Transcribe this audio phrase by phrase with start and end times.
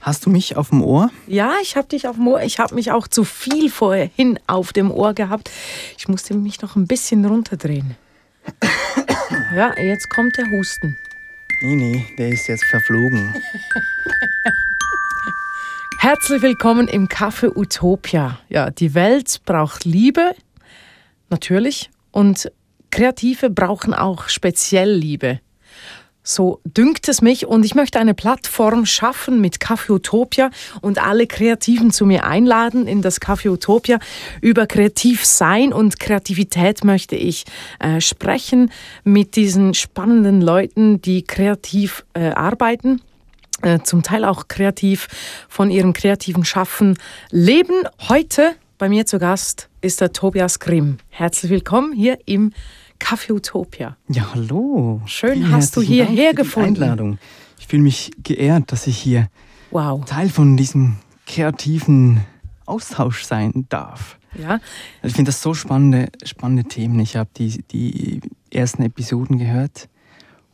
[0.00, 1.10] Hast du mich auf dem Ohr?
[1.26, 2.42] Ja, ich habe dich auf dem Ohr.
[2.42, 5.50] Ich habe mich auch zu viel vorhin auf dem Ohr gehabt.
[5.98, 7.96] Ich musste mich noch ein bisschen runterdrehen.
[9.54, 10.96] Ja, jetzt kommt der Husten.
[11.60, 13.34] Nee, nee, der ist jetzt verflogen.
[15.98, 18.38] Herzlich willkommen im Café Utopia.
[18.48, 20.36] Ja, die Welt braucht Liebe,
[21.30, 22.52] natürlich, und
[22.90, 25.40] Kreative brauchen auch speziell Liebe.
[26.22, 30.50] So dünkt es mich und ich möchte eine Plattform schaffen mit Café Utopia
[30.82, 33.98] und alle Kreativen zu mir einladen in das Café Utopia.
[34.42, 37.44] Über Kreativsein und Kreativität möchte ich
[37.78, 38.70] äh, sprechen
[39.02, 43.00] mit diesen spannenden Leuten, die kreativ äh, arbeiten
[43.62, 45.08] äh, zum Teil auch kreativ
[45.48, 46.98] von ihrem kreativen Schaffen
[47.30, 47.74] leben.
[48.08, 50.98] Heute bei mir zu Gast ist der Tobias Grimm.
[51.08, 52.52] Herzlich willkommen hier im
[53.00, 53.96] Café Utopia.
[54.08, 55.00] Ja, hallo.
[55.06, 56.82] Schön Vielen hast du hierher gefunden.
[56.82, 57.18] Einladung.
[57.58, 59.28] Ich fühle mich geehrt, dass ich hier
[59.72, 60.04] wow.
[60.04, 60.96] Teil von diesem
[61.26, 62.20] kreativen
[62.66, 64.18] Austausch sein darf.
[64.38, 64.60] Ja.
[65.02, 67.00] Ich finde das so spannende, spannende Themen.
[67.00, 68.20] Ich habe die, die
[68.52, 69.88] ersten Episoden gehört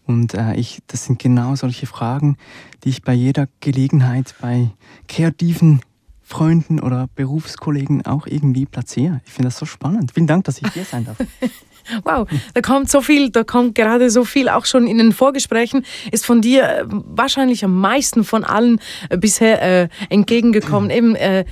[0.07, 2.37] und äh, ich, das sind genau solche Fragen,
[2.85, 4.71] die ich bei jeder Gelegenheit bei
[5.09, 5.81] kreativen
[6.23, 9.21] Freunden oder Berufskollegen auch irgendwie platziere.
[9.27, 10.13] Ich finde das so spannend.
[10.13, 11.19] Vielen Dank, dass ich hier sein darf.
[12.05, 15.85] Wow, da kommt so viel, da kommt gerade so viel auch schon in den Vorgesprächen,
[16.11, 20.91] ist von dir äh, wahrscheinlich am meisten von allen äh, bisher äh, entgegengekommen.
[20.91, 21.45] Eben, äh,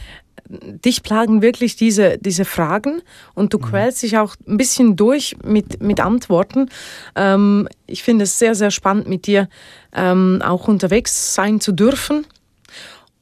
[0.48, 3.02] dich plagen wirklich diese, diese Fragen
[3.34, 3.62] und du mhm.
[3.62, 6.68] quälst dich auch ein bisschen durch mit, mit Antworten.
[7.16, 9.48] Ähm, ich finde es sehr, sehr spannend, mit dir
[9.94, 12.26] ähm, auch unterwegs sein zu dürfen.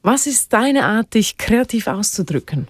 [0.01, 2.67] Was ist deine Art, dich kreativ auszudrücken?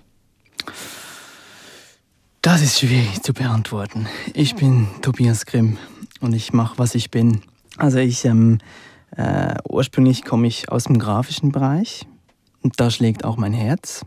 [2.44, 4.06] Das ist schwierig zu beantworten.
[4.34, 5.78] Ich bin Tobias Grimm
[6.20, 7.40] und ich mache, was ich bin.
[7.78, 8.58] Also ich ähm,
[9.16, 12.06] äh, ursprünglich komme ich aus dem grafischen Bereich
[12.62, 14.04] und da schlägt auch mein Herz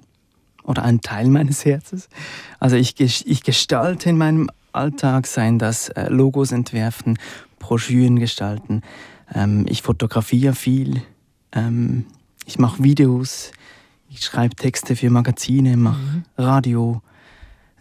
[0.65, 2.11] oder ein Teil meines Herzens.
[2.61, 7.19] Also ich, ich gestalte in meinem Alltag, seien das äh, Logos entwerfen,
[7.59, 8.83] Broschüren gestalten.
[9.35, 11.01] Ähm, ich fotografiere viel.
[11.53, 12.05] Ähm,
[12.45, 13.53] ich mache Videos.
[14.11, 16.25] Ich schreibe Texte für Magazine, mache mhm.
[16.37, 17.01] Radio.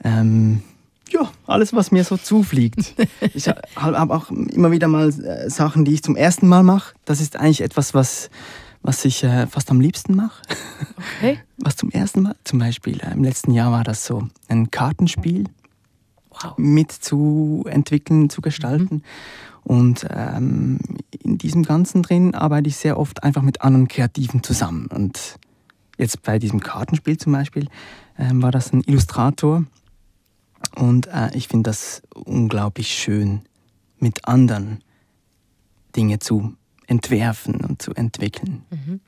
[0.04, 0.62] Ähm,
[1.10, 2.96] ja, alles, was mir so zufliegt.
[3.34, 6.94] ich habe auch immer wieder mal äh, Sachen, die ich zum ersten Mal mache.
[7.06, 8.30] Das ist eigentlich etwas, was,
[8.82, 10.42] was ich äh, fast am liebsten mache.
[11.18, 11.40] Okay.
[11.58, 15.46] Was zum ersten Mal, zum Beispiel äh, im letzten Jahr war das so ein Kartenspiel
[16.30, 16.58] wow.
[16.58, 18.96] mit zu entwickeln, zu gestalten.
[18.96, 19.02] Mhm.
[19.64, 20.80] Und ähm,
[21.24, 24.88] in diesem Ganzen drin arbeite ich sehr oft einfach mit anderen Kreativen zusammen.
[24.88, 25.40] Und
[25.98, 27.68] jetzt bei diesem Kartenspiel zum Beispiel
[28.20, 29.64] ähm, war das ein Illustrator,
[30.76, 33.42] und äh, ich finde das unglaublich schön,
[34.00, 34.84] mit anderen
[35.96, 36.56] Dinge zu
[36.88, 38.64] entwerfen und zu entwickeln.
[38.70, 39.00] Mhm.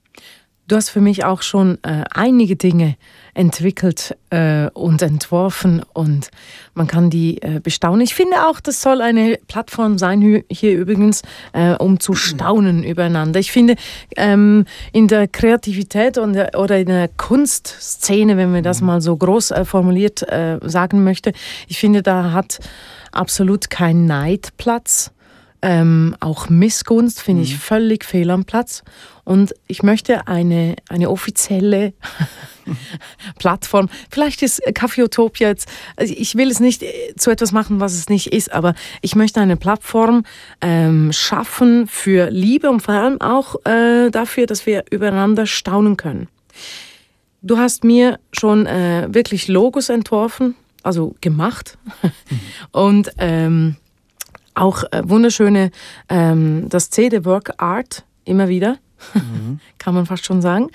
[0.67, 2.97] Du hast für mich auch schon äh, einige Dinge
[3.33, 6.29] entwickelt äh, und entworfen und
[6.73, 8.01] man kann die äh, bestaunen.
[8.01, 11.21] Ich finde auch, das soll eine Plattform sein, hier übrigens,
[11.53, 13.39] äh, um zu staunen übereinander.
[13.39, 13.75] Ich finde,
[14.17, 18.87] ähm, in der Kreativität und, oder in der Kunstszene, wenn man das mhm.
[18.87, 21.31] mal so groß äh, formuliert äh, sagen möchte,
[21.69, 22.59] ich finde, da hat
[23.13, 25.11] absolut kein Neid Platz.
[25.61, 27.59] Ähm, auch Missgunst finde ich mhm.
[27.59, 28.83] völlig fehl am Platz.
[29.23, 31.93] Und ich möchte eine, eine offizielle
[33.39, 33.89] Plattform.
[34.09, 37.93] Vielleicht ist Café Utopia jetzt, also ich will es nicht äh, zu etwas machen, was
[37.93, 40.23] es nicht ist, aber ich möchte eine Plattform
[40.61, 46.27] ähm, schaffen für Liebe und vor allem auch äh, dafür, dass wir übereinander staunen können.
[47.41, 51.77] Du hast mir schon äh, wirklich Logos entworfen, also gemacht.
[52.71, 53.75] und ähm,
[54.57, 55.71] auch äh, wunderschöne,
[56.09, 58.77] ähm, das Work Art immer wieder,
[59.13, 59.59] mhm.
[59.77, 60.69] kann man fast schon sagen.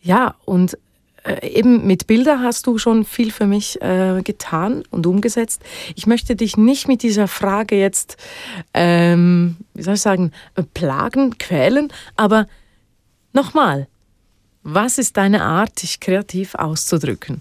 [0.00, 0.76] Ja, und
[1.24, 5.62] äh, eben mit Bildern hast du schon viel für mich äh, getan und umgesetzt.
[5.94, 8.16] Ich möchte dich nicht mit dieser Frage jetzt,
[8.74, 12.48] ähm, wie soll ich sagen, äh, plagen, quälen, aber
[13.32, 13.86] nochmal,
[14.64, 17.40] was ist deine Art, dich kreativ auszudrücken?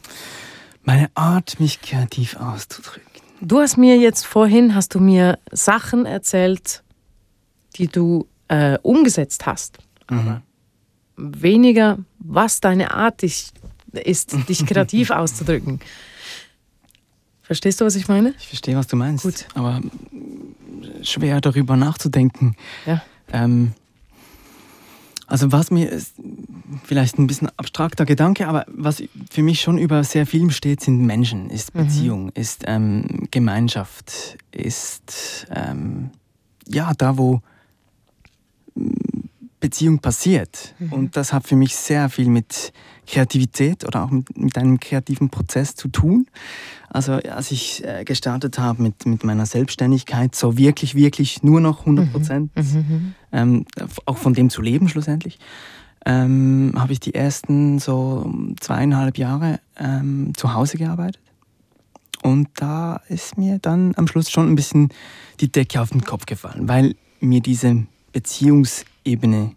[0.84, 3.11] Meine Art, mich kreativ auszudrücken.
[3.42, 6.84] Du hast mir jetzt vorhin, hast du mir Sachen erzählt,
[7.76, 9.80] die du äh, umgesetzt hast.
[10.10, 10.42] Mhm.
[11.18, 13.54] Weniger, was deine Art ist,
[13.92, 15.80] ist dich kreativ auszudrücken.
[17.42, 18.34] Verstehst du, was ich meine?
[18.40, 19.24] Ich verstehe, was du meinst.
[19.24, 19.48] Gut.
[19.56, 19.82] Aber
[21.02, 22.56] schwer darüber nachzudenken.
[22.86, 23.02] Ja.
[23.34, 23.74] Ähm,
[25.32, 26.16] also was mir ist,
[26.84, 31.00] vielleicht ein bisschen abstrakter Gedanke, aber was für mich schon über sehr vielem steht, sind
[31.00, 31.86] Menschen, ist mhm.
[31.86, 32.32] Beziehung, mhm.
[32.36, 36.12] ist ähm, Gemeinschaft, ist ähm,
[36.68, 37.42] ja da, wo
[39.62, 40.76] Beziehung passiert.
[40.80, 40.92] Mhm.
[40.92, 42.74] Und das hat für mich sehr viel mit
[43.08, 46.28] Kreativität oder auch mit, mit einem kreativen Prozess zu tun.
[46.90, 51.82] Also als ich äh, gestartet habe mit, mit meiner Selbstständigkeit, so wirklich, wirklich nur noch
[51.82, 52.12] 100 mhm.
[52.12, 52.64] Prozent, mhm.
[52.64, 53.16] mhm.
[53.32, 53.66] ähm,
[54.06, 55.40] auch von dem zu leben schlussendlich,
[56.06, 61.22] ähm, habe ich die ersten so zweieinhalb Jahre ähm, zu Hause gearbeitet.
[62.24, 64.90] Und da ist mir dann am Schluss schon ein bisschen
[65.40, 67.86] die Decke auf den Kopf gefallen, weil mir diese
[69.04, 69.56] Beziehungsebene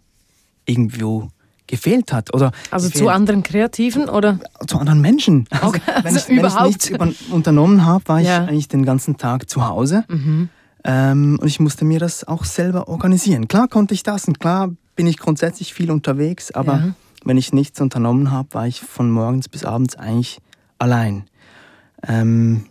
[0.65, 1.29] irgendwo
[1.67, 2.33] gefehlt hat.
[2.33, 4.39] Oder also zu anderen Kreativen oder?
[4.67, 5.47] Zu anderen Menschen.
[5.51, 5.81] Also, okay.
[6.03, 6.91] wenn, ich, wenn ich nichts
[7.31, 8.43] unternommen habe, war ja.
[8.43, 10.05] ich eigentlich den ganzen Tag zu Hause.
[10.07, 10.49] Mhm.
[10.83, 13.47] Ähm, und ich musste mir das auch selber organisieren.
[13.47, 16.95] Klar konnte ich das und klar bin ich grundsätzlich viel unterwegs, aber ja.
[17.23, 20.37] wenn ich nichts unternommen habe, war ich von morgens bis abends eigentlich
[20.77, 21.25] allein.
[22.07, 22.65] Ähm,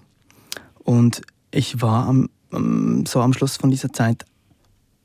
[0.84, 2.28] und ich war am,
[3.06, 4.24] so am Schluss von dieser Zeit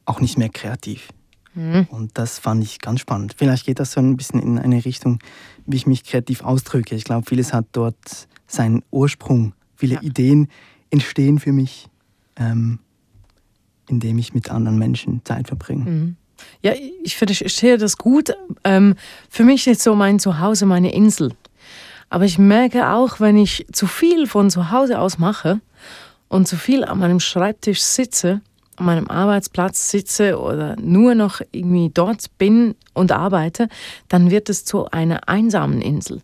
[0.06, 1.10] auch nicht mehr kreativ.
[1.56, 1.88] Mhm.
[1.90, 3.36] Und das fand ich ganz spannend.
[3.38, 5.20] Vielleicht geht das so ein bisschen in eine Richtung,
[5.66, 6.96] wie ich mich kreativ ausdrücke.
[6.96, 9.54] Ich glaube, vieles hat dort seinen Ursprung.
[9.76, 10.02] Viele ja.
[10.02, 10.48] Ideen
[10.90, 11.88] entstehen für mich,
[12.36, 12.80] ähm,
[13.88, 15.90] indem ich mit anderen Menschen Zeit verbringe.
[15.90, 16.16] Mhm.
[16.62, 16.74] Ja,
[17.04, 18.34] ich verstehe das gut.
[18.64, 18.96] Ähm,
[19.30, 21.34] für mich ist so mein Zuhause meine Insel.
[22.10, 25.62] Aber ich merke auch, wenn ich zu viel von zu Hause aus mache
[26.28, 28.42] und zu viel an meinem Schreibtisch sitze,
[28.80, 33.70] an meinem Arbeitsplatz sitze oder nur noch irgendwie dort bin und arbeite,
[34.08, 36.22] dann wird es zu einer einsamen Insel.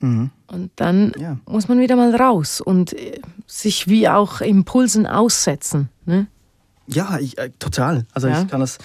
[0.00, 0.30] Mhm.
[0.48, 1.38] Und dann ja.
[1.46, 5.88] muss man wieder mal raus und äh, sich wie auch Impulsen aussetzen.
[6.04, 6.26] Ne?
[6.88, 8.06] Ja, ich, äh, total.
[8.12, 8.42] Also ja.
[8.42, 8.78] ich kann das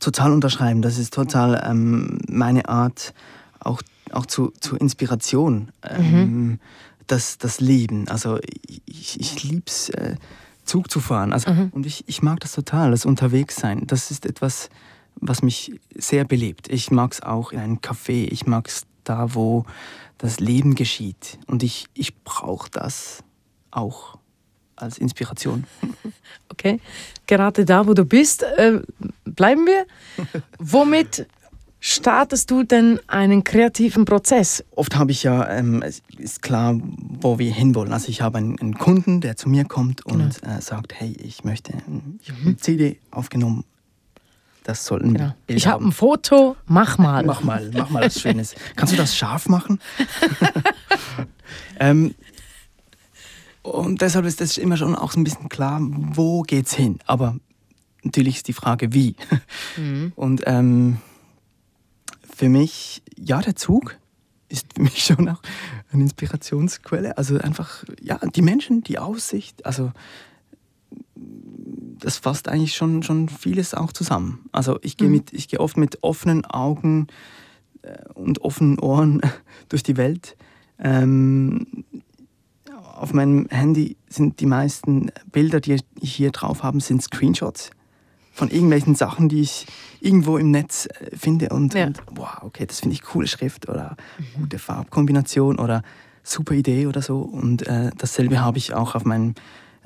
[0.00, 0.82] total unterschreiben.
[0.82, 3.14] Das ist total ähm, meine Art,
[3.60, 3.82] auch,
[4.12, 5.70] auch zu, zur Inspiration.
[5.88, 6.60] Ähm, mhm.
[7.06, 8.08] das, das Leben.
[8.08, 8.38] Also
[8.86, 10.16] ich, ich liebe es, äh,
[10.64, 11.32] Zug zu fahren.
[11.32, 11.70] Also, mhm.
[11.72, 13.86] Und ich, ich mag das total, das Unterwegssein.
[13.86, 14.70] Das ist etwas,
[15.16, 16.68] was mich sehr belebt.
[16.68, 18.28] Ich mag es auch in einem Café.
[18.30, 19.64] Ich mag es da, wo
[20.18, 21.38] das Leben geschieht.
[21.46, 23.24] Und ich, ich brauche das
[23.70, 24.18] auch
[24.76, 25.64] als Inspiration.
[26.48, 26.80] Okay,
[27.26, 28.80] gerade da, wo du bist, äh,
[29.24, 29.86] bleiben wir.
[30.58, 31.26] Womit
[31.82, 34.64] startest du denn einen kreativen Prozess?
[34.76, 37.92] Oft habe ich ja, ähm, es ist klar, wo wir hinwollen.
[37.92, 40.56] Also ich habe einen, einen Kunden, der zu mir kommt und genau.
[40.56, 41.74] äh, sagt, hey, ich möchte,
[42.22, 43.64] ich habe eine CD aufgenommen.
[44.62, 45.34] Das sollten genau.
[45.48, 47.24] Ich habe ein Foto, mach mal.
[47.24, 48.54] mach mal, mach mal was Schönes.
[48.76, 49.80] Kannst du das scharf machen?
[51.80, 52.14] ähm,
[53.62, 57.00] und deshalb ist das immer schon auch so ein bisschen klar, wo geht's hin?
[57.06, 57.36] Aber
[58.04, 59.16] natürlich ist die Frage, wie.
[59.76, 60.12] Mhm.
[60.14, 60.98] Und ähm,
[62.34, 63.98] für mich, ja, der Zug
[64.48, 65.42] ist für mich schon auch
[65.92, 67.16] eine Inspirationsquelle.
[67.18, 69.92] Also einfach, ja, die Menschen, die Aussicht, also
[71.14, 74.46] das fasst eigentlich schon, schon vieles auch zusammen.
[74.50, 75.24] Also ich gehe mhm.
[75.24, 77.06] geh oft mit offenen Augen
[77.82, 79.20] äh, und offenen Ohren
[79.68, 80.36] durch die Welt.
[80.78, 81.84] Ähm,
[82.74, 87.70] auf meinem Handy sind die meisten Bilder, die ich hier drauf habe, sind Screenshots
[88.32, 89.66] von irgendwelchen Sachen, die ich
[90.00, 91.86] irgendwo im Netz äh, finde und, ja.
[91.86, 94.42] und wow, okay, das finde ich coole Schrift oder mhm.
[94.42, 95.82] gute Farbkombination oder
[96.22, 97.20] super Idee oder so.
[97.20, 99.34] Und äh, dasselbe habe ich auch auf meinem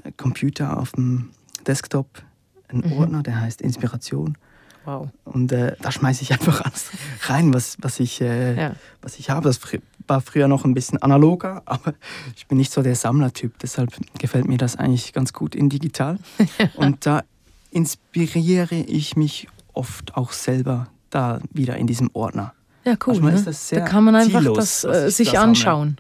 [0.05, 1.31] äh, Computer, auf dem
[1.67, 2.23] Desktop,
[2.69, 2.93] einen mhm.
[2.99, 4.37] Ordner, der heißt Inspiration.
[4.85, 5.09] Wow.
[5.25, 6.91] Und äh, da schmeiße ich einfach alles
[7.23, 8.73] rein, was, was, ich, äh, ja.
[9.03, 9.49] was ich habe.
[9.49, 9.61] Das
[10.07, 11.95] war früher noch ein bisschen analoger, aber
[12.37, 13.59] ich bin nicht so der Sammlertyp.
[13.59, 16.19] Deshalb gefällt mir das eigentlich ganz gut in digital.
[16.77, 17.23] Und da
[17.71, 22.55] inspiriere ich mich oft auch selber da wieder in diesem Ordner.
[22.85, 23.21] Ja, cool.
[23.21, 23.45] Ne?
[23.71, 25.97] da kann man einfach ziellos, das äh, sich das anschauen.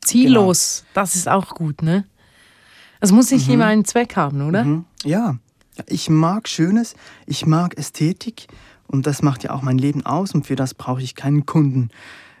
[0.00, 0.90] Ziellos, genau.
[0.94, 2.04] das ist auch gut, ne?
[3.00, 3.54] Es muss nicht mhm.
[3.54, 4.64] immer einen Zweck haben, oder?
[4.64, 4.84] Mhm.
[5.04, 5.36] Ja,
[5.86, 6.94] ich mag Schönes,
[7.26, 8.46] ich mag Ästhetik
[8.86, 11.90] und das macht ja auch mein Leben aus und für das brauche ich keinen Kunden.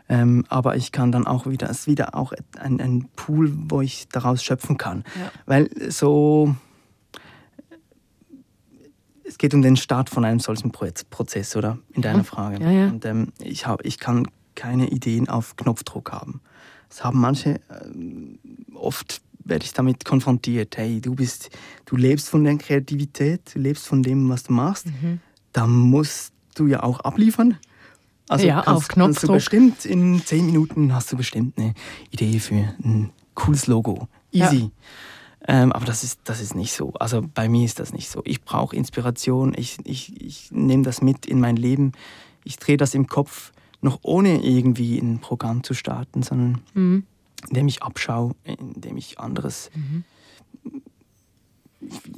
[0.08, 3.82] Ähm, aber ich kann dann auch wieder, es ist wieder auch ein, ein Pool, wo
[3.82, 5.04] ich daraus schöpfen kann.
[5.18, 5.30] Ja.
[5.44, 6.56] Weil so,
[9.28, 11.78] es geht um den Start von einem solchen Prozess, oder?
[11.92, 12.62] In deiner Frage.
[12.62, 12.88] Ja, ja.
[12.88, 16.40] Und ähm, ich, hab, ich kann keine Ideen auf Knopfdruck haben.
[16.88, 20.76] Das haben manche äh, oft werde ich damit konfrontiert.
[20.76, 21.50] Hey, du bist,
[21.86, 24.86] du lebst von der Kreativität, du lebst von dem, was du machst.
[24.86, 25.20] Mhm.
[25.52, 27.56] Da musst du ja auch abliefern.
[28.28, 29.04] Also ja, kannst, auf Knopfdruck.
[29.06, 31.74] Kannst du bestimmt in zehn Minuten hast du bestimmt eine
[32.10, 34.08] Idee für ein cooles Logo.
[34.32, 34.56] Easy.
[34.56, 34.70] Ja.
[35.50, 36.92] Ähm, aber das ist, das ist nicht so.
[37.00, 38.20] Also bei mir ist das nicht so.
[38.26, 39.54] Ich brauche Inspiration.
[39.56, 41.92] Ich, ich, ich nehme das mit in mein Leben.
[42.44, 47.04] Ich drehe das im Kopf, noch ohne irgendwie ein Programm zu starten, sondern mhm.
[47.48, 49.70] indem ich abschaue, indem ich anderes.
[49.74, 50.04] Mhm.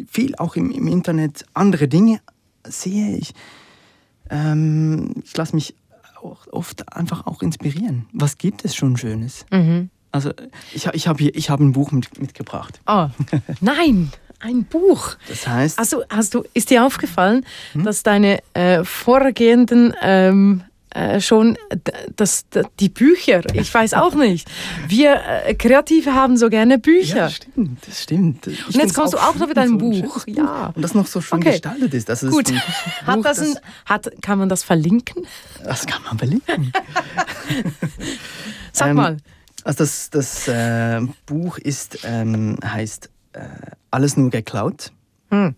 [0.09, 2.21] Viel auch im, im Internet andere Dinge
[2.67, 3.17] sehe.
[3.17, 3.33] Ich,
[4.29, 5.77] ähm, ich lasse mich
[6.21, 8.07] auch oft einfach auch inspirieren.
[8.13, 9.47] Was gibt es schon Schönes?
[9.53, 9.91] Mhm.
[10.13, 10.33] Also
[10.75, 12.81] ich, ich habe hier, ich habe ein Buch mit, mitgebracht.
[12.87, 13.07] Oh,
[13.61, 15.17] nein, ein Buch.
[15.29, 20.63] Das heißt, Also hast du, ist dir aufgefallen, dass deine äh, vorgehenden ähm,
[20.93, 21.57] äh, schon
[22.17, 24.51] das, d- die Bücher, ich weiß auch nicht.
[24.89, 27.17] Wir äh, Kreative haben so gerne Bücher.
[27.17, 28.47] ja, stimmt, das stimmt.
[28.49, 30.27] Ich Und jetzt kommst du auch noch mit einem so Buch.
[30.27, 30.73] Ja.
[30.75, 31.53] Und das noch so schön Okay.
[31.53, 32.09] gestaltet ist.
[32.09, 32.53] Das ist Gut.
[33.07, 33.55] Hat Buch, das ein,
[33.87, 35.25] hat, kann man das verlinken?
[35.63, 36.73] das kann man verlinken.
[38.73, 39.17] Sag Ähm, mal.
[39.65, 43.41] Also das, das äh, Buch ist, ähm, heißt äh,
[43.91, 44.93] Alles nur geklaut.
[45.31, 45.55] Hm.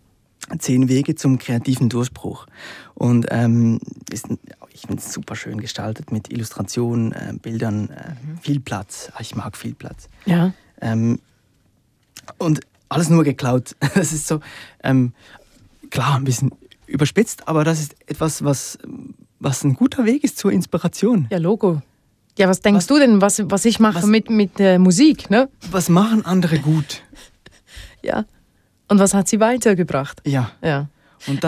[0.59, 2.47] Zehn Wege zum kreativen Durchbruch.
[2.95, 3.79] Und ähm,
[4.11, 4.27] ist,
[4.73, 8.39] ich finde es super schön gestaltet mit Illustrationen, äh, Bildern, äh, Mhm.
[8.41, 9.11] viel Platz.
[9.21, 10.09] Ich mag viel Platz.
[10.27, 10.53] Ja.
[10.81, 11.21] Ähm,
[12.39, 13.77] und alles nur geklaut.
[13.95, 14.41] Das ist so,
[14.83, 15.13] ähm,
[15.91, 16.51] klar, ein bisschen
[16.87, 18.79] überspitzt, aber das ist etwas, was,
[19.39, 21.27] was ein guter Weg ist zur Inspiration.
[21.31, 21.81] Ja, Logo.
[22.39, 25.31] Ja, was denkst Was- du denn, was, was ich mache was- mit, mit äh, Musik,
[25.31, 25.49] ne?
[25.71, 27.03] Was machen andere gut?
[28.05, 28.25] Ja.
[28.89, 30.21] Und was hat sie weitergebracht?
[30.27, 30.51] Ja.
[30.63, 30.89] Ja.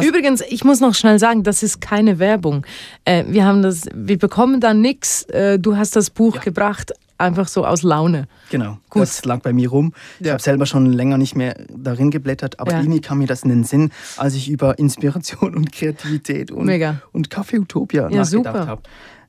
[0.01, 2.65] Übrigens, ich muss noch schnell sagen, das ist keine Werbung.
[3.05, 5.25] Äh, wir haben das, wir bekommen da nichts.
[5.25, 6.43] Äh, du hast das Buch Ja.
[6.43, 8.29] gebracht, einfach so aus Laune.
[8.51, 9.03] genau, Gut.
[9.03, 9.93] das lag bei mir rum.
[10.21, 10.35] Ich Ja.
[10.35, 12.79] habe selber schon länger nicht mehr darin geblättert, aber Ja.
[12.81, 17.03] irgendwie kam mir das in den Sinn, als ich über Inspiration und Kreativität und, Mega.
[17.11, 18.67] und Kaffee Utopia Ja, nachgedacht super.
[18.69, 18.83] habe.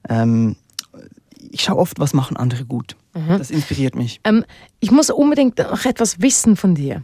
[0.07, 0.55] Ähm,
[1.51, 2.95] ich schaue oft, was machen andere gut.
[3.13, 3.37] Mhm.
[3.37, 4.19] Das inspiriert mich.
[4.23, 4.45] Ähm,
[4.79, 7.03] ich muss unbedingt noch etwas wissen von dir.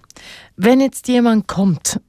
[0.56, 2.00] Wenn jetzt jemand kommt,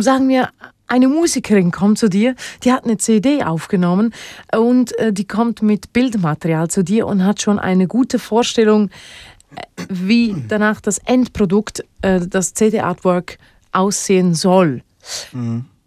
[0.00, 0.48] sagen wir,
[0.92, 2.34] eine Musikerin kommt zu dir,
[2.64, 4.12] die hat eine CD aufgenommen
[4.54, 8.90] und äh, die kommt mit Bildmaterial zu dir und hat schon eine gute Vorstellung,
[9.56, 13.38] äh, wie danach das Endprodukt, äh, das CD-Artwork
[13.72, 14.82] aussehen soll.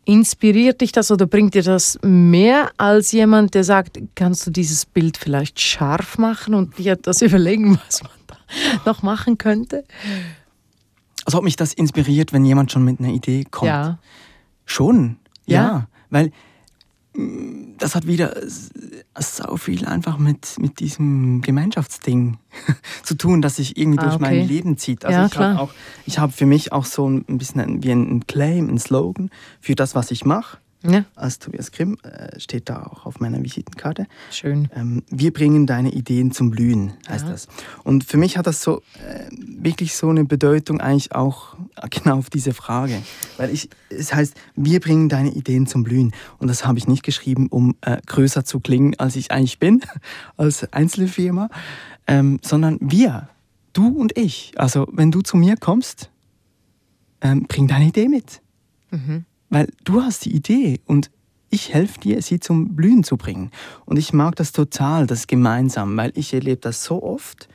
[0.06, 4.86] Inspiriert dich das oder bringt dir das mehr als jemand, der sagt, kannst du dieses
[4.86, 8.38] Bild vielleicht scharf machen und dir das überlegen, was man da
[8.86, 9.84] noch machen könnte?
[11.26, 13.68] Als ob mich das inspiriert, wenn jemand schon mit einer Idee kommt.
[13.68, 13.98] Ja.
[14.66, 15.62] Schon, Ja?
[15.62, 15.88] ja.
[16.12, 16.32] Weil
[17.78, 22.38] das hat wieder so viel einfach mit, mit diesem Gemeinschaftsding
[23.04, 24.24] zu tun, das sich irgendwie Ah, durch okay.
[24.24, 25.06] mein Leben zieht.
[25.06, 25.72] Also Ja, ich habe auch,
[26.06, 29.30] ich habe für mich auch so ein bisschen wie ein Claim, ein Slogan
[29.62, 30.58] für das, was ich mache.
[30.92, 34.08] Ja, Als Tobias Grimm äh, steht da auch auf meiner Visitenkarte.
[34.32, 34.70] schön.
[34.76, 37.32] Ähm, wir bringen deine Ideen zum Blühen, heißt Ja.
[37.32, 37.48] das.
[37.84, 41.56] Und für mich hat das so äh, wirklich so eine Bedeutung eigentlich auch
[41.90, 43.02] genau auf diese Frage.
[43.38, 46.12] Weil ich, es heißt, wir bringen deine Ideen zum Blühen.
[46.40, 49.82] Und das habe ich nicht geschrieben, um äh, größer zu klingen, als ich eigentlich bin,
[50.38, 51.50] als einzelne Firma,
[52.08, 53.30] ähm, sondern wir,
[53.74, 54.54] du und ich.
[54.58, 56.10] Also wenn du zu mir kommst,
[57.22, 58.42] ähm, bring deine Idee mit.
[59.50, 61.12] Weil du hast die Idee und
[61.50, 63.52] ich helfe dir, sie zum Blühen zu bringen.
[63.86, 67.48] Und ich mag das total, das gemeinsam, weil ich erlebe das so oft,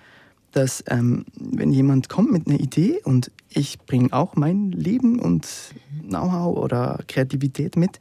[0.53, 5.47] dass ähm, wenn jemand kommt mit einer Idee und ich bringe auch mein Leben und
[6.09, 8.01] Know-how oder Kreativität mit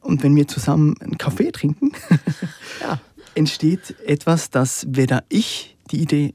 [0.00, 1.92] und wenn wir zusammen einen Kaffee trinken,
[2.80, 3.00] Ja.
[3.34, 6.34] entsteht etwas, das weder ich die Idee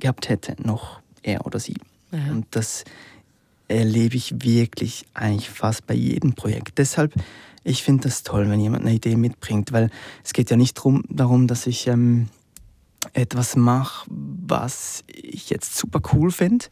[0.00, 1.76] gehabt hätte, noch er oder sie.
[2.10, 2.18] Ja.
[2.30, 2.84] Und das
[3.68, 6.78] erlebe ich wirklich eigentlich fast bei jedem Projekt.
[6.78, 7.14] Deshalb,
[7.62, 9.90] ich finde das toll, wenn jemand eine Idee mitbringt, weil
[10.22, 12.28] es geht ja nicht drum, darum, dass ich ähm,
[13.12, 16.66] etwas mache, was ich jetzt super cool finde,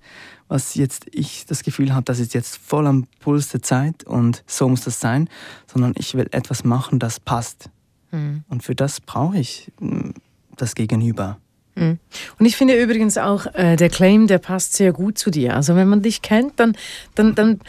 [0.49, 4.43] was jetzt ich das Gefühl habe, das ist jetzt voll am Puls der Zeit und
[4.47, 5.29] so muss das sein,
[5.67, 7.71] sondern ich will etwas machen, das passt.
[8.11, 8.45] Mhm.
[8.49, 10.11] Und für das brauche ich mm,
[10.57, 11.39] das Gegenüber.
[11.75, 11.99] Mhm.
[12.39, 15.57] Und ich finde übrigens auch, äh, der Claim, der passt sehr gut zu dir.
[15.57, 16.77] Also wenn man dich kennt, dann,
[17.15, 17.61] dann, dann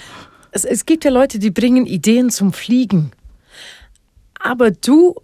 [0.52, 3.12] es, es gibt ja Leute, die bringen Ideen zum Fliegen.
[4.40, 5.16] Aber du,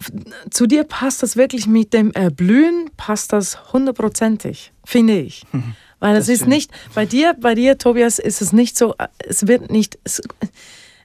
[0.49, 5.43] zu dir passt das wirklich mit dem Erblühen, passt das hundertprozentig, finde ich.
[5.99, 6.53] Weil es ist stimmt.
[6.53, 10.21] nicht, bei dir, bei dir, Tobias, ist es nicht so, es wird nicht, es,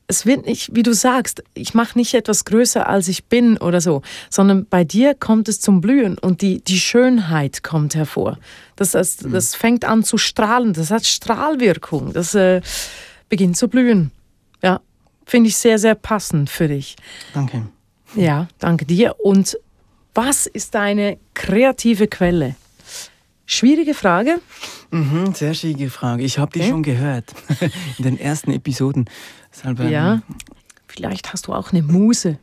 [0.06, 3.80] es wird nicht, wie du sagst, ich mache nicht etwas größer, als ich bin oder
[3.80, 8.38] so, sondern bei dir kommt es zum Blühen und die, die Schönheit kommt hervor.
[8.76, 12.60] Das, das, das fängt an zu strahlen, das hat Strahlwirkung, das äh,
[13.28, 14.10] beginnt zu blühen.
[14.62, 14.80] Ja,
[15.24, 16.96] finde ich sehr, sehr passend für dich.
[17.32, 17.66] Danke.
[18.14, 19.16] Ja, danke dir.
[19.18, 19.58] Und
[20.14, 22.56] was ist deine kreative Quelle?
[23.46, 24.40] Schwierige Frage.
[24.90, 26.22] Mhm, sehr schwierige Frage.
[26.22, 26.70] Ich habe die Okay.
[26.70, 27.34] schon gehört
[27.98, 29.04] in den ersten Episoden.
[29.52, 30.22] Deshalb, Ja,
[30.88, 32.38] vielleicht hast du auch eine Muse.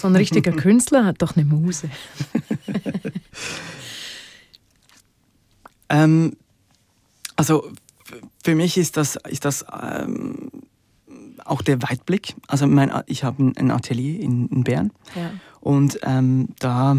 [0.00, 1.88] So ein richtiger Künstler hat doch eine Muse.
[5.90, 6.36] Ähm,
[7.36, 7.70] also
[8.44, 10.50] für mich ist das, ist das ähm,
[11.44, 12.34] auch der Weitblick.
[12.46, 15.30] Also mein, ich habe ein Atelier in, in Bern Ja.
[15.60, 16.98] und ähm, da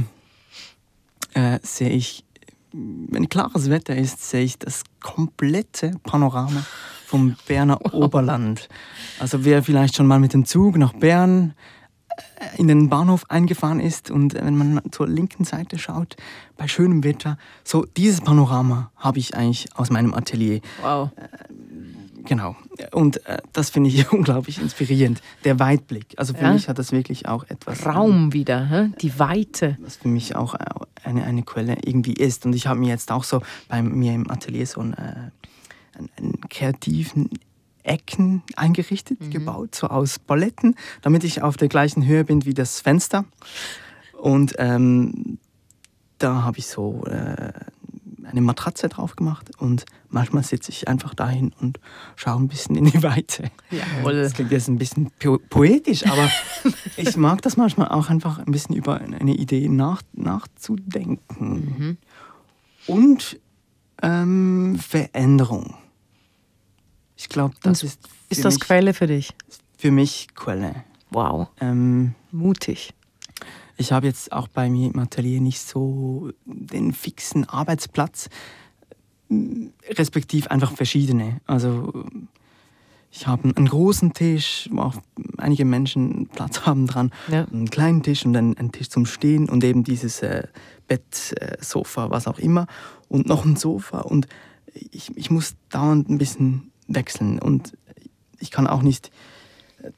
[1.34, 2.24] äh, sehe ich,
[2.72, 6.64] wenn klares Wetter ist, sehe ich das komplette Panorama
[7.06, 8.70] vom Berner Oberland.
[9.20, 11.54] Also wer vielleicht schon mal mit dem Zug nach Bern
[12.10, 16.16] äh, in den Bahnhof eingefahren ist und wenn man zur linken Seite schaut,
[16.58, 20.62] bei schönem Wetter, so dieses Panorama habe ich eigentlich aus meinem Atelier.
[20.82, 21.10] Wow.
[22.30, 22.56] Genau.
[22.92, 25.20] Und äh, das finde ich unglaublich inspirierend.
[25.46, 26.14] Der Weitblick.
[26.18, 26.54] Also für Ja.
[26.54, 27.88] mich hat das wirklich auch etwas.
[27.88, 28.92] Raum wieder, hä?
[29.02, 29.80] die Weite.
[29.82, 30.60] Was für mich auch äh,
[31.04, 32.46] eine, eine Quelle irgendwie ist.
[32.46, 35.32] Und ich habe mir jetzt auch so bei mir im Atelier so einen, äh,
[35.98, 37.32] einen, kreativen
[37.82, 42.80] Ecken eingerichtet, gebaut, so aus Paletten, damit ich auf der gleichen Höhe bin wie das
[42.80, 43.26] Fenster.
[44.14, 45.40] Und ähm,
[46.20, 47.54] da habe ich so äh,
[48.30, 51.80] eine Matratze drauf gemacht und manchmal sitze ich einfach dahin und
[52.16, 53.52] schaue ein bisschen in die Weite.
[53.72, 54.14] Jawohl.
[54.22, 56.30] Das klingt jetzt ein bisschen po poetisch, aber
[56.98, 61.98] ich mag das manchmal auch einfach ein bisschen über eine Idee nach, nachzudenken.
[62.88, 63.40] Und
[64.02, 65.76] ähm, Veränderung.
[67.18, 69.34] Ich glaube, das Und ist, Ist das mich, Quelle für dich?
[69.78, 70.84] für mich Quelle.
[71.12, 71.48] Wow.
[71.60, 72.94] Ähm, Mutig.
[73.80, 78.30] Ich habe jetzt auch bei mir im Atelier nicht so den fixen Arbeitsplatz,
[79.30, 81.40] m, respektiv einfach verschiedene.
[81.46, 82.06] Also
[83.12, 84.96] ich habe einen großen Tisch, wo auch
[85.38, 87.46] einige Menschen Platz haben dran, Ja.
[87.46, 90.44] einen kleinen Tisch und dann einen Tisch zum Stehen und eben dieses äh,
[90.88, 92.68] Bett, äh, Sofa, was auch immer
[93.08, 94.28] und noch ein Sofa und
[94.74, 97.76] ich, ich muss dauernd ein bisschen wechseln und
[98.40, 99.12] ich kann auch nicht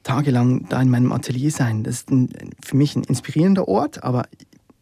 [0.02, 1.82] tagelang da in meinem Atelier sein.
[1.84, 2.28] Das ist ein,
[2.64, 4.24] für mich ein inspirierender Ort, aber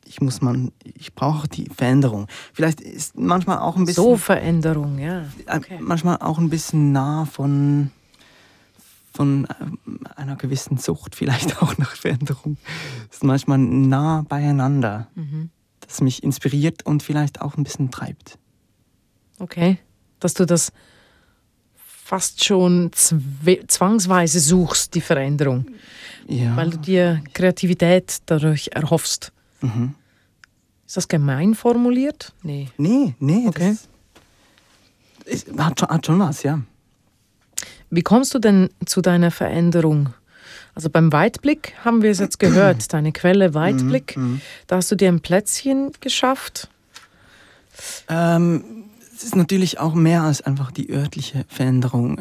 [0.04, 2.26] ich muss man, ich brauche die Veränderung.
[2.52, 5.22] Vielleicht ist manchmal auch ein bisschen, So Veränderung, ja.
[5.46, 5.78] äh, Okay.
[5.80, 7.90] manchmal auch ein bisschen nah von
[9.12, 9.78] von ähm,
[10.16, 12.56] einer gewissen Sucht, vielleicht auch nach Veränderung.
[13.10, 15.50] Es ist manchmal nah beieinander, Mhm.
[15.80, 18.38] das mich inspiriert und vielleicht auch ein bisschen treibt.
[19.40, 19.78] Okay.
[20.20, 20.72] Dass du das
[22.10, 22.90] fast schon
[23.68, 25.64] zwangsweise suchst, die Veränderung,
[26.26, 26.56] Ja.
[26.56, 29.32] weil du dir Kreativität dadurch erhoffst.
[29.60, 29.94] mhm.
[30.86, 32.32] Ist das gemein formuliert?
[32.42, 32.66] Nee.
[32.76, 33.46] Nee, nee.
[33.46, 33.76] Okay.
[35.24, 36.60] Das ist, hat, schon, hat schon was, ja.
[37.90, 40.12] Wie kommst du denn zu deiner Veränderung?
[40.74, 44.16] Also beim Weitblick haben wir es jetzt gehört, deine Quelle Weitblick.
[44.16, 44.40] Mhm.
[44.66, 46.68] Da hast du dir ein Plätzchen geschafft.
[48.08, 48.79] Ähm,
[49.20, 52.18] es ist natürlich auch mehr als einfach die örtliche Veränderung.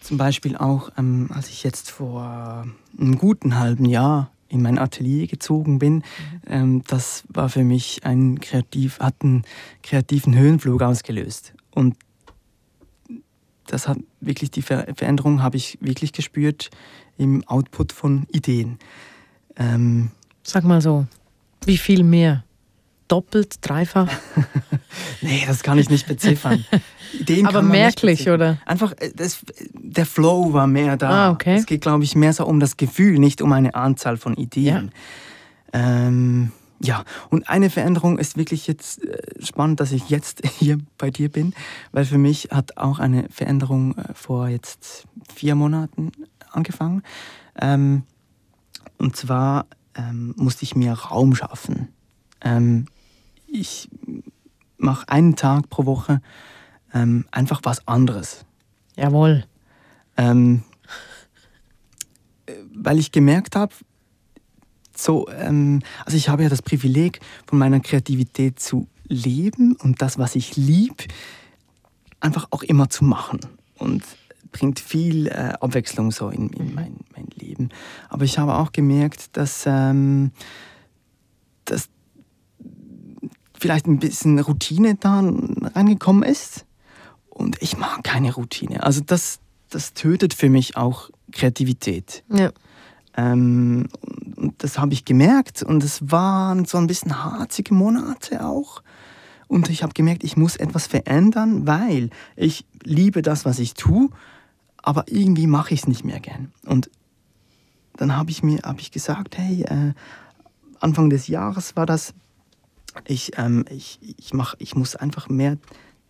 [0.00, 2.66] Zum Beispiel auch, ähm, als ich jetzt vor
[2.98, 6.02] einem guten halben Jahr in mein Atelier gezogen bin,
[6.46, 9.42] ähm, das war für mich ein kreativ, hat einen
[9.82, 11.52] kreativen Höhenflug ausgelöst.
[11.72, 11.94] Und
[13.66, 16.70] das hat wirklich die Ver Veränderung habe ich wirklich gespürt
[17.18, 18.78] im Output von Ideen.
[19.56, 20.10] Ähm,
[20.42, 21.06] Sag mal so,
[21.66, 22.44] wie viel mehr?
[23.10, 24.08] Doppelt, dreifach?
[25.22, 26.64] Nee, das kann ich nicht beziffern.
[27.12, 28.58] Ideen Aber merklich, oder?
[28.64, 29.40] Einfach, äh, das,
[29.72, 31.10] der Flow war mehr da.
[31.10, 31.56] Ah, okay.
[31.56, 34.92] Es geht, glaube ich, mehr so um das Gefühl, nicht um eine Anzahl von Ideen.
[35.72, 37.04] Ja, ähm, ja.
[37.28, 41.54] und eine Veränderung ist wirklich jetzt äh, spannend, dass ich jetzt hier bei dir bin,
[41.92, 46.12] weil für mich hat auch eine Veränderung äh, vor jetzt vier Monaten
[46.50, 47.02] angefangen.
[47.60, 48.04] Ähm,
[48.98, 51.88] und zwar ähm, musste ich mir Raum schaffen.
[52.42, 52.86] Ähm,
[53.50, 53.88] ich
[54.78, 56.20] mache einen Tag pro Woche
[56.92, 58.44] ähm, einfach was anderes.
[58.96, 59.44] Jawohl.
[60.16, 60.62] Ähm,
[62.46, 63.74] äh, weil ich gemerkt habe,
[64.96, 70.18] so, ähm, also ich habe ja das Privileg, von meiner Kreativität zu leben und das,
[70.18, 71.04] was ich lieb,
[72.20, 73.40] einfach auch immer zu machen.
[73.78, 74.04] Und
[74.52, 77.70] bringt viel äh, Abwechslung so in, in mein, mein Leben.
[78.08, 80.32] Aber ich habe auch gemerkt, dass, ähm,
[81.64, 81.88] dass
[83.60, 85.22] vielleicht ein bisschen Routine da
[85.74, 86.64] reingekommen ist.
[87.28, 88.82] Und ich mag keine Routine.
[88.82, 92.24] Also das, das tötet für mich auch Kreativität.
[92.28, 92.50] Ja.
[93.16, 93.88] Ähm,
[94.36, 98.82] und das habe ich gemerkt und es waren so ein bisschen harzige Monate auch.
[99.48, 104.08] Und ich habe gemerkt, ich muss etwas verändern, weil ich liebe das, was ich tue,
[104.82, 106.52] aber irgendwie mache ich es nicht mehr gern.
[106.64, 106.90] Und
[107.96, 109.92] dann habe ich mir hab ich gesagt, hey, äh,
[110.78, 112.14] Anfang des Jahres war das,
[113.06, 115.58] ich, ähm, ich, ich, mach, ich muss einfach mehr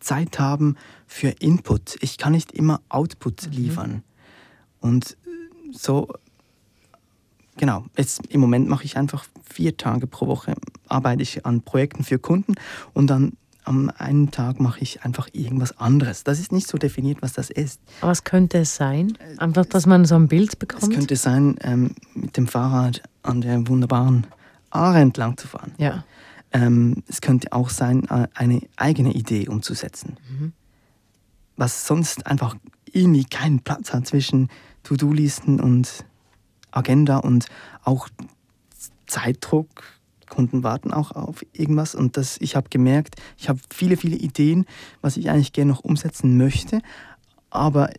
[0.01, 1.97] Zeit haben für Input.
[2.01, 4.03] Ich kann nicht immer Output liefern.
[4.81, 6.09] Und äh, so,
[7.57, 10.55] genau, jetzt im Moment mache ich einfach vier Tage pro Woche,
[10.89, 12.55] arbeite ich an Projekten für Kunden
[12.95, 13.33] und dann
[13.65, 16.25] am einen Tag mache ich einfach irgendwas anderes.
[16.25, 17.79] Das ist nicht so definiert, was das ist.
[18.01, 19.17] Aber was könnte es sein?
[19.37, 20.83] Einfach, dass man so ein Bild bekommt?
[20.83, 24.27] Es könnte sein, ähm, mit dem Fahrrad an der wunderbaren
[24.71, 25.73] Aare entlang zu fahren.
[25.77, 26.05] Ja.
[26.53, 30.17] Ähm, es könnte auch sein, äh, eine eigene Idee umzusetzen.
[30.29, 30.53] Mhm.
[31.57, 32.57] Was sonst einfach
[32.93, 34.49] irgendwie keinen Platz hat zwischen
[34.83, 36.05] To-Do-Listen und
[36.71, 37.47] Agenda und
[37.85, 38.09] auch
[39.07, 39.69] Zeitdruck.
[40.29, 44.65] Kunden warten auch auf irgendwas und das, ich habe gemerkt, ich habe viele, viele Ideen,
[45.01, 46.83] was ich eigentlich gerne noch umsetzen möchte,
[47.51, 47.91] aber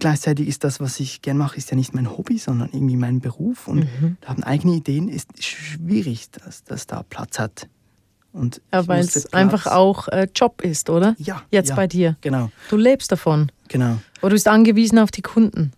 [0.00, 3.20] gleichzeitig ist das, was ich gerne mache, ist ja nicht mein Hobby, sondern irgendwie mein
[3.20, 4.16] Beruf und Mhm.
[4.20, 7.68] da haben eigene Ideen ist schwierig, dass das da Platz hat.
[8.32, 11.16] Und Ja, weil es einfach auch äh, Job ist, oder?
[11.18, 12.16] ja, Jetzt ja, bei dir.
[12.20, 13.50] Genau, Du lebst davon.
[13.68, 13.98] genau.
[14.22, 15.72] Oder du bist angewiesen auf die Kunden.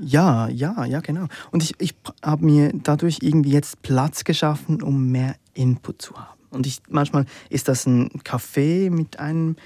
[0.00, 1.26] Ja, ja, ja, genau.
[1.50, 6.38] Und ich, ich habe mir dadurch irgendwie jetzt Platz geschaffen, um mehr Input zu haben.
[6.50, 9.56] Und ich, manchmal ist das ein Café mit einem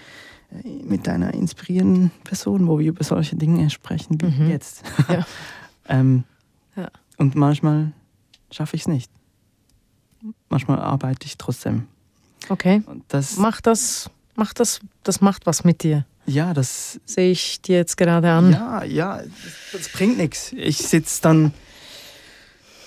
[0.65, 4.51] äh, mit einer inspirierenden Person, wo wir über solche Dinge sprechen wie Mhm.
[4.51, 4.83] jetzt.
[5.09, 5.27] Ja.
[5.89, 6.25] ähm,
[6.77, 6.89] Ja.
[7.19, 7.93] Und manchmal
[8.51, 9.11] schaffe ich es nicht.
[10.49, 11.87] Manchmal arbeite ich trotzdem.
[12.49, 12.83] Okay.
[12.87, 16.05] Und das, Mach das, mach das, das macht was mit dir.
[16.27, 18.53] ja, das, Sehe ich dir jetzt gerade an.
[18.53, 19.29] Ja, ja, das,
[19.73, 20.53] das bringt nichts.
[20.53, 21.53] Ich sitze dann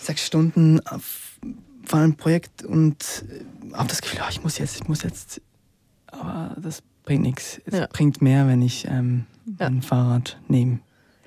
[0.02, 1.38] sechs Stunden auf,
[1.86, 3.26] vor einem Projekt und
[3.74, 5.42] habe das Gefühl, ah, ich muss jetzt, ich muss jetzt.
[6.08, 7.60] Aber das bringt nichts.
[7.66, 7.88] Es Ja.
[7.88, 9.26] bringt mehr, wenn ich ähm,
[9.60, 9.68] Ja.
[9.68, 10.80] ein Fahrrad nehme.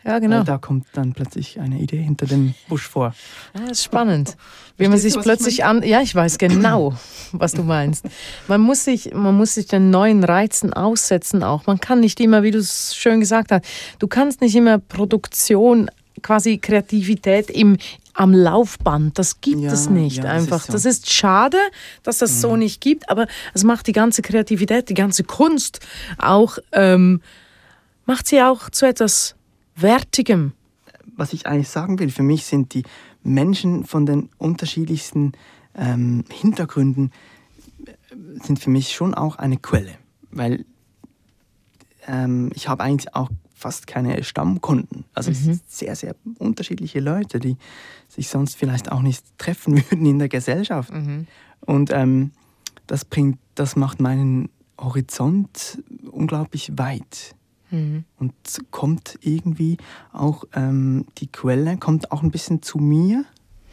[0.09, 0.39] Ja, genau.
[0.39, 3.15] Weil da kommt dann plötzlich eine Idee hinter dem Busch vor.
[3.55, 4.39] Ja, das ist spannend.
[4.79, 5.83] Wie man sich du, plötzlich an.
[5.83, 6.95] Ja, ich weiß genau,
[7.33, 8.07] was du meinst.
[8.47, 11.67] Man muss sich, man muss sich den neuen Reizen aussetzen auch.
[11.67, 13.67] Man kann nicht immer, wie du es schön gesagt hast,
[13.99, 15.91] du kannst nicht immer Produktion,
[16.23, 17.77] quasi Kreativität im,
[18.15, 19.19] am Laufband.
[19.19, 20.61] Das gibt Ja, es nicht ja, das einfach.
[20.61, 20.73] ist so.
[20.73, 21.59] Das ist schade,
[22.03, 25.81] dass das so nicht gibt, aber es macht die ganze Kreativität, die ganze Kunst
[26.17, 27.21] auch, ähm,
[28.07, 29.35] macht sie auch zu etwas
[29.81, 30.53] Wertigem.
[31.17, 32.85] was ich eigentlich sagen will, für mich sind die
[33.23, 35.33] Menschen von den unterschiedlichsten
[35.75, 37.13] ähm, Hintergründen
[37.85, 37.93] äh,
[38.45, 39.93] sind für mich schon auch eine Quelle,
[40.31, 40.65] weil
[42.07, 45.05] ähm, ich habe eigentlich auch fast keine Stammkunden.
[45.15, 47.57] Also sind sehr, sehr unterschiedliche Leute, die
[48.09, 50.93] sich sonst vielleicht auch nicht treffen würden in der Gesellschaft.
[51.61, 52.31] Und ähm,
[52.87, 57.35] das bringt, das macht meinen Horizont unglaublich weit.
[58.19, 59.77] Und es kommt irgendwie
[60.13, 63.25] auch ähm, die Quelle, kommt auch ein bisschen zu mir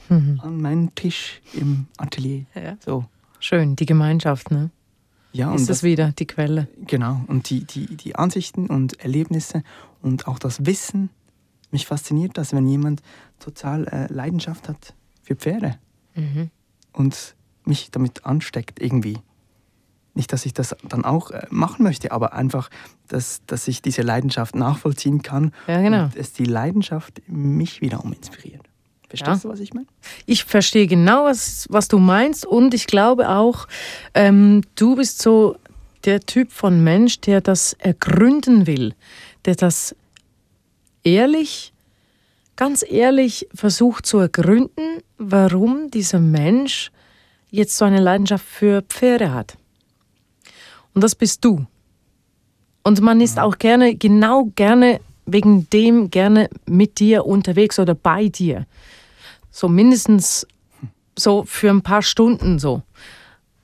[0.10, 2.46] an meinen Tisch im Atelier.
[2.54, 2.78] Ja.
[2.84, 3.06] So.
[3.40, 4.70] Schön, die Gemeinschaft, ne?
[5.32, 6.68] Ja, ist und es wieder die Quelle.
[6.86, 7.22] genau.
[7.28, 9.64] Und die, die, die Ansichten und Erlebnisse
[10.02, 11.10] und auch das Wissen.
[11.72, 13.02] Mich fasziniert das, wenn jemand
[13.40, 15.78] total äh, Leidenschaft hat für Pferde
[16.94, 19.18] und mich damit ansteckt irgendwie.
[20.16, 22.70] Nicht, dass ich das dann auch äh, machen möchte, aber einfach,
[23.10, 26.06] dass, dass ich diese Leidenschaft nachvollziehen kann Ja, genau.
[26.06, 28.62] und es die Leidenschaft mich wiederum inspiriert.
[29.10, 29.50] Verstehst Ja.
[29.50, 29.86] du, was ich meine?
[30.26, 33.68] Ich verstehe genau, was, was du meinst und ich glaube auch,
[34.14, 35.58] ähm, du bist so
[36.06, 38.94] der Typ von Mensch, der das ergründen will,
[39.46, 39.96] der das
[41.04, 41.74] ehrlich,
[42.56, 46.92] ganz ehrlich versucht zu ergründen, warum dieser Mensch
[47.52, 49.58] jetzt so eine Leidenschaft für Pferde hat.
[50.96, 51.66] Und das bist du.
[52.84, 58.30] Und man ist auch gerne, genau gerne wegen dem gerne mit dir unterwegs oder bei
[58.30, 58.66] dir.
[59.52, 60.48] So mindestens
[61.18, 62.82] so für ein paar Stunden so.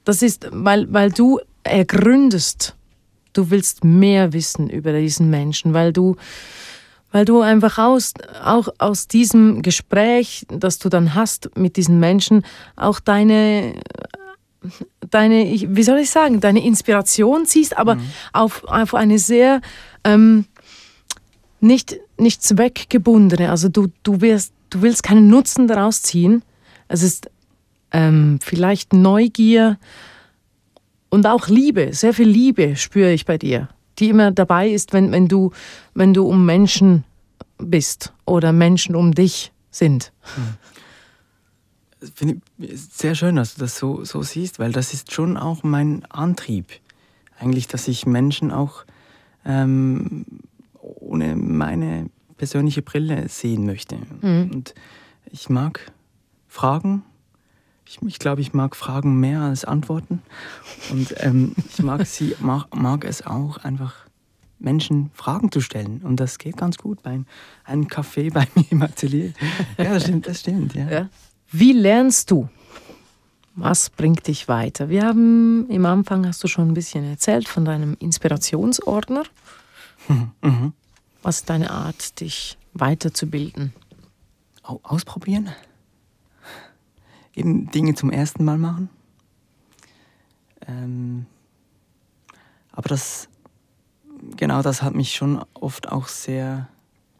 [0.03, 2.75] Das ist, weil, weil du ergründest,
[3.33, 6.15] du willst mehr wissen über diesen Menschen, weil du,
[7.11, 8.13] weil du einfach aus,
[8.43, 12.43] auch aus diesem Gespräch, das du dann hast mit diesen Menschen,
[12.75, 13.75] auch deine,
[15.11, 17.97] deine, ich- wie soll ich sagen, deine Inspiration ziehst, aber
[18.33, 19.61] auf, auf eine sehr
[20.03, 20.45] ähm,
[21.59, 23.49] nicht, nicht zweckgebundene.
[23.51, 26.41] Also du, du, wirst, du willst keinen Nutzen daraus ziehen.
[26.87, 27.29] Es ist
[27.91, 29.77] ähm, vielleicht Neugier
[31.09, 33.67] und auch Liebe, sehr viel Liebe spüre ich bei dir,
[33.99, 35.51] die immer dabei ist, wenn, wenn, du,
[35.93, 37.03] wenn du um Menschen
[37.57, 40.11] bist oder Menschen um dich sind.
[42.15, 45.63] Finde ich sehr schön, dass du das so, so siehst, weil das ist schon auch
[45.63, 46.67] mein Antrieb.
[47.39, 48.85] Eigentlich, dass ich Menschen auch
[49.45, 50.25] ähm,
[50.81, 53.97] ohne meine persönliche Brille sehen möchte.
[54.21, 54.73] Und
[55.29, 55.91] ich mag
[56.47, 57.03] Fragen.
[57.85, 60.21] Ich, ich glaube, ich mag Fragen mehr als Antworten.
[60.91, 63.93] Und ähm, ich mag, sie, mag, mag es auch einfach,
[64.59, 66.01] Menschen Fragen zu stellen.
[66.03, 67.21] Und das geht ganz gut bei
[67.63, 69.33] einem Café bei mir im Atelier.
[69.77, 70.75] Ja, das stimmt, das stimmt.
[70.75, 71.09] Ja.
[71.51, 72.47] Wie lernst du?
[73.55, 74.87] Was bringt dich weiter?
[74.87, 79.23] Wir haben im Anfang hast du schon ein bisschen erzählt von deinem Inspirationsordner.
[80.41, 80.73] Mhm.
[81.21, 83.71] Was ist deine Art, dich weiterzubilden?
[84.63, 85.51] Ausprobieren.
[87.35, 88.89] Eben Dinge zum ersten Mal machen.
[90.67, 91.27] Ähm,
[92.71, 93.29] aber das,
[94.37, 96.67] genau das hat mich schon oft auch sehr,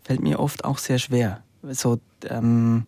[0.04, 1.44] fällt mir oft auch sehr schwer.
[1.62, 2.88] So ähm,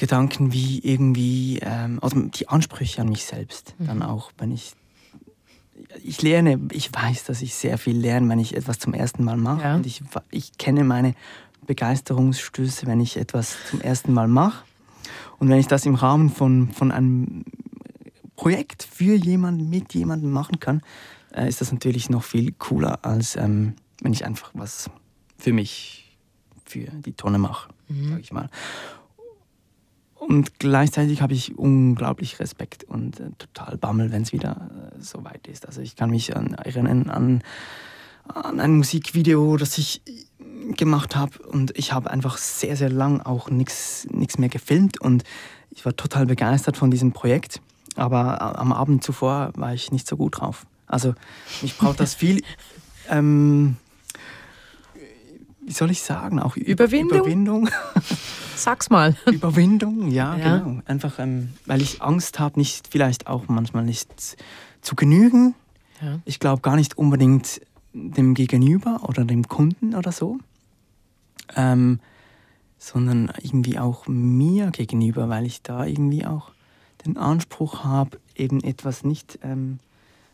[0.00, 3.86] Gedanken wie irgendwie, ähm, also die Ansprüche an mich selbst, mhm.
[3.86, 4.72] dann auch, wenn ich
[6.02, 9.36] ich lerne, ich weiß, dass ich sehr viel lerne, wenn ich etwas zum ersten Mal
[9.36, 9.62] mache.
[9.62, 9.74] Ja.
[9.74, 11.14] Und ich, ich kenne meine
[11.66, 14.64] Begeisterungsstöße, wenn ich etwas zum ersten Mal mache.
[15.38, 17.44] Und wenn ich das im Rahmen von, von einem
[18.36, 20.80] Projekt für jemanden, mit jemandem machen kann,
[21.34, 24.90] äh, ist das natürlich noch viel cooler, als ähm, wenn ich einfach was
[25.36, 26.16] für mich,
[26.64, 28.10] für die Tonne mache, mhm.
[28.10, 28.48] sag ich mal.
[30.20, 35.24] Und gleichzeitig habe ich unglaublich Respekt und äh, total Bammel, wenn es wieder äh, so
[35.24, 35.66] weit ist.
[35.66, 37.42] Also ich kann mich an, erinnern an,
[38.28, 40.02] an ein Musikvideo, das ich
[40.76, 44.06] gemacht habe und ich habe einfach sehr, sehr lang auch nichts
[44.36, 45.24] mehr gefilmt und
[45.70, 47.62] ich war total begeistert von diesem Projekt.
[47.96, 50.66] Aber am Abend zuvor war ich nicht so gut drauf.
[50.86, 51.14] Also
[51.62, 52.42] mich braucht das viel,
[53.08, 53.76] ähm,
[55.70, 57.18] wie soll ich sagen, auch Überwindung.
[57.20, 57.70] Überwindung.
[58.56, 59.14] Sag's mal.
[59.26, 60.58] Überwindung, ja, ja.
[60.58, 60.82] genau.
[60.84, 64.36] Einfach, ähm, weil ich Angst habe, nicht vielleicht auch manchmal nicht
[64.80, 65.54] zu genügen.
[66.02, 66.18] Ja.
[66.24, 67.60] Ich glaube gar nicht unbedingt
[67.92, 70.38] dem Gegenüber oder dem Kunden oder so,
[71.54, 72.00] ähm,
[72.76, 76.50] sondern irgendwie auch mir gegenüber, weil ich da irgendwie auch
[77.06, 79.78] den Anspruch habe, eben etwas nicht, ähm,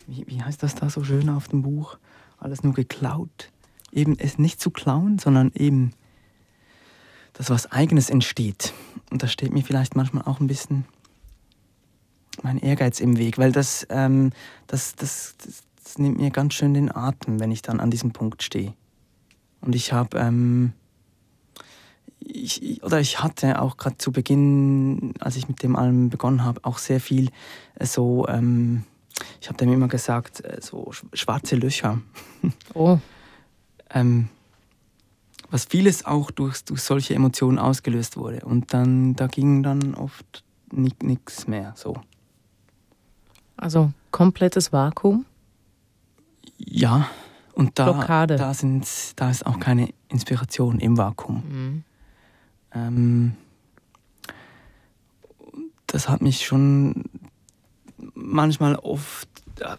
[0.06, 1.98] wie, wie heißt das da so schön auf dem Buch,
[2.38, 3.50] alles nur geklaut.
[3.96, 5.92] Eben es nicht zu klauen, sondern eben,
[7.32, 8.72] dass was Eigenes entsteht.
[9.10, 10.84] Und da steht mir vielleicht manchmal auch ein bisschen
[12.42, 14.32] mein Ehrgeiz im Weg, weil das, ähm,
[14.66, 18.12] das, das, das, das, nimmt mir ganz schön den Atem, wenn ich dann an diesem
[18.12, 18.74] Punkt stehe.
[19.62, 20.74] Und ich habe ähm,
[22.20, 26.60] ich, oder ich hatte auch gerade zu Beginn, als ich mit dem allem begonnen habe,
[26.64, 27.30] auch sehr viel
[27.76, 28.84] äh, so, ähm,
[29.40, 32.00] ich habe dem immer gesagt, äh, so schwarze Löcher.
[32.74, 32.98] Oh.
[33.90, 34.28] Ähm,
[35.50, 38.44] was vieles auch durch, durch solche Emotionen ausgelöst wurde.
[38.44, 41.96] Und dann, da ging dann oft nichts mehr so.
[43.56, 45.24] Also komplettes Vakuum?
[46.58, 47.08] Ja,
[47.54, 51.42] und da, da, sind, da ist auch keine Inspiration im Vakuum.
[51.48, 51.84] Mhm.
[52.72, 53.32] Ähm,
[55.86, 57.04] das hat mich schon
[58.14, 59.28] manchmal oft,
[59.60, 59.76] äh,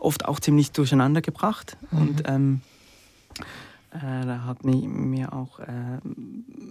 [0.00, 1.76] oft auch ziemlich durcheinander gebracht.
[1.90, 1.98] Mhm.
[1.98, 2.60] Und ähm,
[3.92, 5.98] äh, da hat mir, auch äh,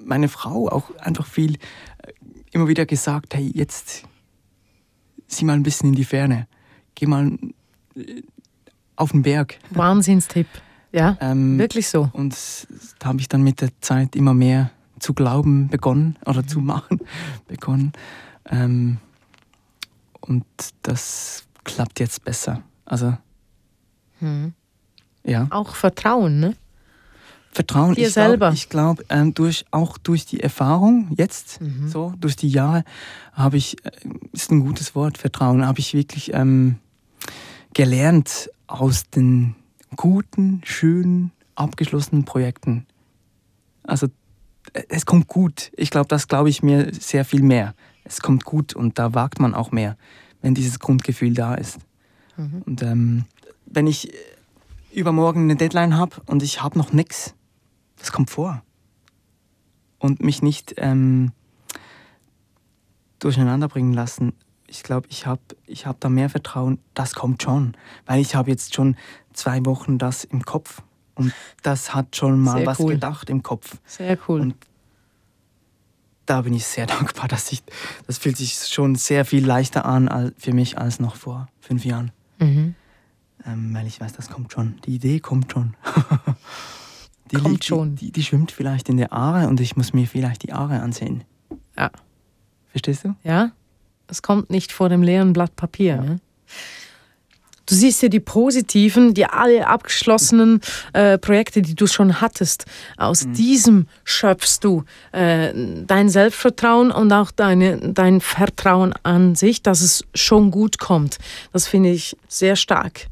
[0.06, 2.14] meine Frau auch einfach viel äh,
[2.52, 4.04] immer wieder gesagt, hey, jetzt
[5.28, 6.48] sieh mal ein bisschen in die Ferne.
[6.96, 7.38] Geh mal
[8.96, 9.60] auf den Berg.
[9.70, 10.48] Wahnsinnstipp.
[10.92, 12.10] Ja, ähm, wirklich so.
[12.14, 12.36] Und
[13.00, 16.66] da habe ich dann mit der Zeit immer mehr zu glauben begonnen oder zu mhm.
[16.66, 17.00] machen
[17.48, 17.94] begonnen.
[18.50, 18.98] Ähm,
[20.22, 20.46] und
[20.82, 22.64] das klappt jetzt besser.
[22.86, 23.18] Also,
[24.20, 24.54] hm.
[25.30, 25.48] Ja.
[25.50, 26.56] Auch Vertrauen, ne?
[27.52, 28.52] Vertrauen, Dir ich selber.
[28.54, 31.90] ich glaube, ähm, durch, auch durch die Erfahrung jetzt, mhm.
[31.90, 32.84] so, durch die Jahre,
[33.34, 33.92] habe ich, äh,
[34.34, 36.76] ist ein gutes Wort, Vertrauen, habe ich wirklich ähm,
[37.74, 39.56] gelernt aus den
[39.96, 42.86] guten, schönen, abgeschlossenen Projekten.
[43.84, 44.08] Also
[44.88, 45.72] es kommt gut.
[45.76, 47.74] Ich glaube, das glaube ich mir sehr viel mehr.
[48.04, 49.98] Es kommt gut und da wagt man auch mehr,
[50.42, 51.80] wenn dieses Grundgefühl da ist.
[52.38, 52.62] Mhm.
[52.66, 53.26] Und ähm,
[53.66, 54.12] wenn ich
[54.92, 57.36] übermorgen eine Deadline habe und ich habe noch nichts,
[57.98, 58.62] das kommt vor.
[59.98, 61.34] Und mich nicht ähm,
[63.20, 64.34] durcheinander bringen lassen.
[64.68, 67.76] Ich glaube, ich habe ich hab da mehr Vertrauen, das kommt schon.
[68.06, 68.96] Weil ich habe jetzt schon
[69.34, 70.82] zwei Wochen das im Kopf
[71.16, 72.94] und das hat schon mal sehr was cool.
[72.94, 73.78] gedacht im Kopf.
[73.86, 74.40] Sehr cool.
[74.40, 74.56] Und
[76.26, 77.62] da bin ich sehr dankbar, dass ich,
[78.08, 82.12] das fühlt sich schon sehr viel leichter an für mich als noch vor fünf Jahren.
[82.40, 82.76] Mhm.
[83.46, 84.76] Ähm, weil ich weiß, das kommt schon.
[84.86, 85.76] Die Idee kommt schon.
[87.32, 87.96] die kommt liegt, schon.
[87.96, 91.24] Die, die, schwimmt vielleicht in der Aare und ich muss mir vielleicht die Aare ansehen.
[91.78, 91.92] Ja.
[92.68, 93.16] Verstehst du?
[93.24, 93.52] Ja.
[94.08, 95.96] Es kommt nicht vor dem leeren Blatt Papier.
[95.96, 96.02] Ja.
[96.02, 96.20] Ne?
[97.70, 100.60] Du siehst ja die positiven, die alle abgeschlossenen
[100.94, 102.66] äh, Projekte, die du schon hattest.
[102.98, 103.34] Aus mhm.
[103.34, 105.54] diesem schöpfst du äh,
[105.86, 111.20] dein Selbstvertrauen und auch deine, dein Vertrauen an sich, dass es schon gut kommt.
[111.54, 113.06] Das finde ich sehr stark.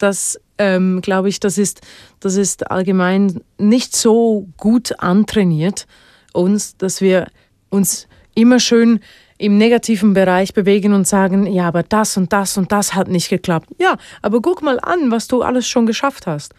[0.00, 1.82] Das ähm, glaube ich, das ist,
[2.20, 5.86] das ist allgemein nicht so gut antrainiert,
[6.32, 7.28] uns, dass wir
[7.68, 9.00] uns immer schön
[9.36, 13.28] im negativen Bereich bewegen und sagen, ja, aber das und das und das hat nicht
[13.28, 13.68] geklappt.
[13.78, 16.54] Ja, aber guck mal an, was du alles schon geschafft hast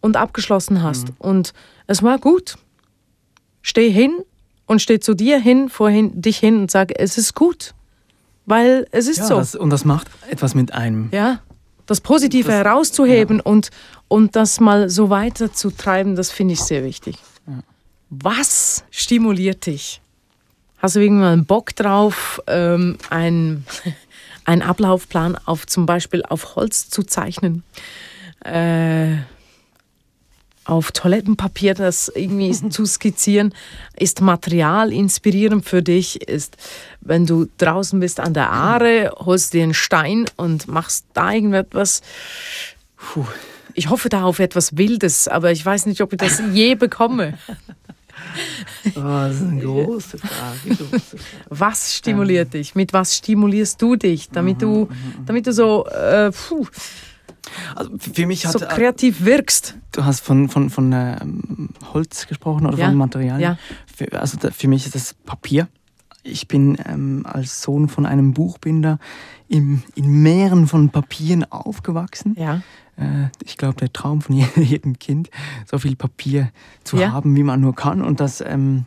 [0.00, 1.08] und abgeschlossen hast.
[1.08, 1.14] Mhm.
[1.18, 1.52] Und
[1.86, 2.56] es war gut.
[3.62, 4.12] Steh hin
[4.66, 7.74] und steh zu dir hin, vorhin dich hin und sag, es ist gut.
[8.44, 9.36] Weil es ist ja, so.
[9.36, 11.08] Das, und das macht etwas mit einem.
[11.12, 11.40] Ja,
[11.86, 13.44] das Positive das, herauszuheben ja.
[13.44, 13.70] und,
[14.08, 17.16] und das mal so weiterzutreiben, das finde ich sehr wichtig.
[17.46, 17.60] Ja.
[18.10, 20.00] Was stimuliert dich?
[20.78, 23.66] Hast du irgendwann einen Bock drauf, ähm, einen,
[24.44, 27.62] einen Ablaufplan auf zum Beispiel auf Holz zu zeichnen?
[28.44, 29.16] Äh,
[30.66, 33.54] auf Toilettenpapier das irgendwie zu skizzieren,
[33.96, 36.56] ist Material inspirierend für dich, ist,
[37.00, 42.02] wenn du draußen bist an der Aare, holst dir einen Stein und machst da irgendetwas.
[42.96, 43.26] Puh.
[43.74, 47.38] Ich hoffe da auf etwas Wildes, aber ich weiß nicht, ob ich das je bekomme.
[48.96, 50.74] Oh, das ist eine große Frage.
[50.74, 51.22] Große Frage.
[51.48, 52.74] Was stimuliert dich?
[52.74, 55.26] Mit was stimulierst du dich, damit du, mhm, mhm, mhm.
[55.26, 56.66] damit du so äh, puh,
[57.74, 59.76] also für mich hat, so kreativ wirkst.
[59.92, 62.86] Du hast von, von, von ähm, Holz gesprochen oder ja.
[62.86, 63.40] von Materialien.
[63.40, 63.58] Ja.
[63.94, 65.68] Für, also für mich ist das Papier.
[66.22, 68.98] Ich bin ähm, als Sohn von einem Buchbinder
[69.48, 72.34] im, in Meeren von Papieren aufgewachsen.
[72.38, 72.62] Ja.
[72.96, 75.30] Äh, ich glaube, der Traum von jedem Kind,
[75.70, 76.50] so viel Papier
[76.84, 77.12] zu ja.
[77.12, 78.02] haben, wie man nur kann.
[78.02, 78.86] Und das ähm,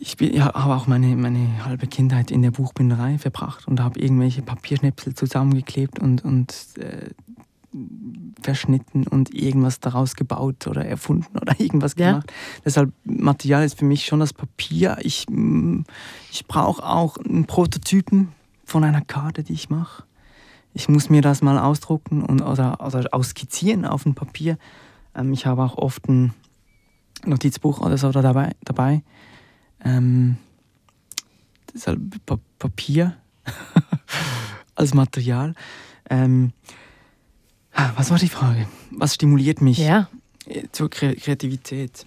[0.00, 4.40] ich ja, habe auch meine, meine halbe Kindheit in der Buchbinderei verbracht und habe irgendwelche
[4.40, 7.10] Papierschnipsel zusammengeklebt und, und äh,
[8.40, 12.12] verschnitten und irgendwas daraus gebaut oder erfunden oder irgendwas ja.
[12.12, 12.32] gemacht.
[12.64, 14.96] Deshalb, Material ist für mich schon das Papier.
[15.02, 15.82] Ich, mm,
[16.32, 18.28] ich brauche auch einen Prototypen
[18.64, 20.04] von einer Karte, die ich mache.
[20.72, 24.56] Ich muss mir das mal ausdrucken und, oder, oder ausskizzieren auf dem Papier.
[25.14, 26.32] Ähm, ich habe auch oft ein
[27.26, 28.52] Notizbuch oder so dabei.
[28.64, 29.02] dabei
[29.84, 30.36] ähm,
[31.86, 33.16] halt pa Papier
[34.74, 35.54] als Material.
[36.08, 36.52] Ähm,
[37.96, 38.66] was war die Frage?
[38.90, 40.08] Was stimuliert mich ja.
[40.46, 42.04] Äh, zur Kre Kreativität?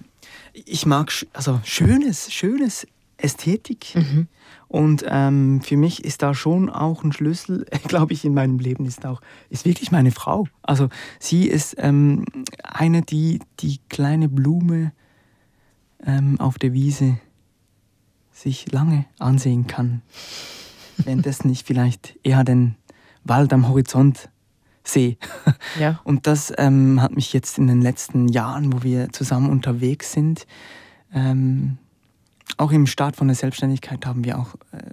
[0.53, 2.86] Ich mag also schönes, schönes
[3.17, 3.95] Ästhetik.
[3.95, 4.27] Mhm.
[4.67, 8.86] Und ähm, für mich ist da schon auch ein Schlüssel, glaube ich, in meinem Leben
[8.86, 10.47] ist auch, ist wirklich meine Frau.
[10.62, 12.25] Also sie ist ähm,
[12.63, 14.91] eine, die die kleine Blume
[16.05, 17.17] ähm, auf der Wiese
[18.43, 20.01] sich lange ansehen kann.
[20.97, 22.75] Währenddessen ich vielleicht eher den
[23.23, 24.29] Wald am Horizont
[24.84, 25.17] sehe.
[25.79, 26.01] Ja.
[26.03, 30.45] Und das ähm, hat mich jetzt in den letzten Jahren, wo wir zusammen unterwegs sind,
[31.13, 31.77] ähm,
[32.58, 34.91] auch im Start von der Selbstständigkeit haben wir auch äh,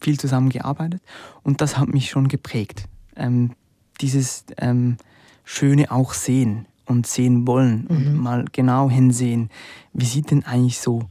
[0.00, 1.02] viel zusammen gearbeitet
[1.42, 2.84] und das hat mich schon geprägt.
[3.16, 3.52] Ähm,
[4.00, 4.96] dieses ähm,
[5.44, 7.96] Schöne auch sehen und sehen wollen mhm.
[7.96, 9.50] und mal genau hinsehen,
[9.92, 11.08] wie sieht denn eigentlich so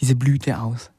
[0.00, 0.90] diese Blüte aus.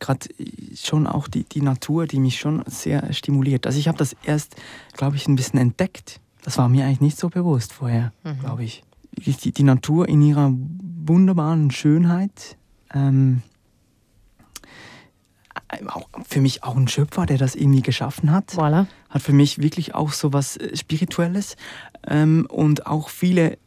[0.00, 0.28] Gerade
[0.74, 3.66] schon auch die, die Natur, die mich schon sehr stimuliert.
[3.66, 4.56] Also ich habe das erst,
[4.92, 6.20] glaube ich, ein bisschen entdeckt.
[6.42, 8.38] Das war mir eigentlich nicht so bewusst vorher, mhm.
[8.40, 8.84] glaube ich.
[9.12, 12.56] Die, die, Natur in ihrer wunderbaren Schönheit.
[12.94, 13.42] Ähm,
[15.86, 18.52] auch für mich auch ein Schöpfer, der das irgendwie geschaffen hat.
[18.52, 18.86] Voilà.
[19.08, 21.56] Hat für mich wirklich auch so was äh, Spirituelles.
[22.06, 23.58] Ähm, und auch viele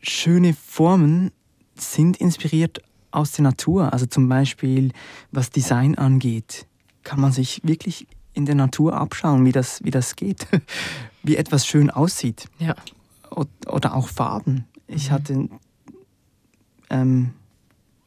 [0.00, 1.32] schöne Formen
[1.74, 3.92] sind inspiriert aus der Natur.
[3.92, 4.92] Also zum Beispiel,
[5.30, 6.66] was Design angeht,
[7.02, 10.46] kann man sich wirklich in der Natur abschauen, wie das, wie das geht,
[11.22, 12.48] wie etwas schön aussieht.
[12.58, 12.74] Ja.
[13.66, 14.66] Oder auch Farben.
[14.86, 15.14] Ich mhm.
[15.14, 15.48] hatte
[16.90, 17.30] ähm,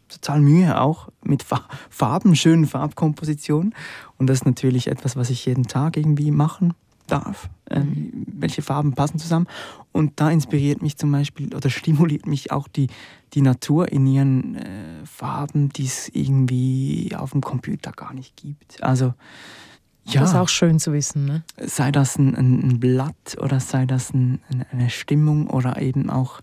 [0.10, 1.46] total Mühe auch mit
[1.90, 3.74] Farben, schönen Farbkompositionen.
[4.18, 6.74] Und das ist natürlich etwas, was ich jeden Tag irgendwie machen
[7.14, 7.50] darf.
[7.70, 9.48] Ähm, welche Farben passen zusammen.
[9.92, 12.88] Und da inspiriert mich zum Beispiel oder stimuliert mich auch die,
[13.34, 18.82] die Natur in ihren äh, Farben, die es irgendwie auf dem Computer gar nicht gibt.
[18.84, 19.14] Also
[20.06, 21.26] ja, das ist auch schön zu wissen.
[21.26, 21.44] Ne?
[21.58, 26.42] Sei das ein, ein Blatt oder sei das ein, eine Stimmung oder eben auch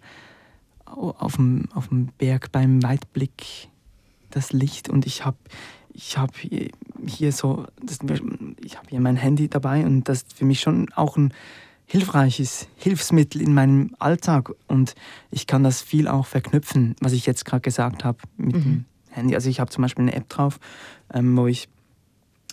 [0.85, 3.69] auf dem, auf dem Berg beim Weitblick
[4.31, 4.89] das Licht.
[4.89, 5.37] Und ich habe
[5.93, 6.33] ich habe
[7.07, 7.99] hier so, das,
[8.65, 11.33] ich habe hier mein Handy dabei und das ist für mich schon auch ein
[11.87, 14.95] hilfreiches Hilfsmittel in meinem Alltag und
[15.31, 18.63] ich kann das viel auch verknüpfen, was ich jetzt gerade gesagt habe mit mhm.
[18.63, 19.35] dem Handy.
[19.35, 20.61] Also ich habe zum Beispiel eine App drauf,
[21.13, 21.69] ähm, wo ich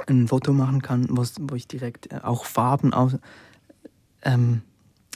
[0.07, 3.17] ein Foto machen kann, wo ich direkt äh, auch Farben aus,
[4.23, 4.61] ähm,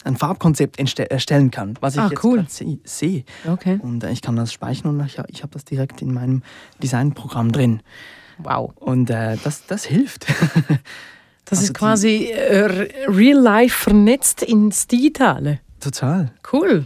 [0.04, 2.46] ein Farbkonzept erstellen kann, was ich ah, jetzt cool.
[2.48, 2.80] sehe.
[2.84, 3.24] Seh.
[3.48, 3.80] Okay.
[3.82, 6.44] Und äh, ich kann das speichern und ich, ich habe das direkt in meinem
[6.82, 7.82] Designprogramm drin.
[8.40, 8.74] Wow.
[8.80, 10.28] Und äh, das, das hilft.
[11.46, 15.60] das also ist quasi äh, real life vernetzt ins Digitale.
[15.80, 16.32] Total.
[16.52, 16.86] Cool.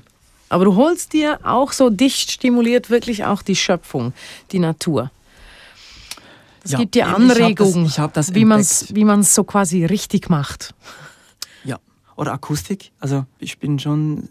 [0.50, 4.14] Aber du holst dir auch so dicht stimuliert wirklich auch die Schöpfung,
[4.52, 5.12] die Natur.
[6.64, 9.86] Es ja, gibt dir Anregungen, ich das, ich wie man es wie man's so quasi
[9.86, 10.74] richtig macht.
[12.16, 12.92] Oder Akustik.
[13.00, 14.24] Also ich bin schon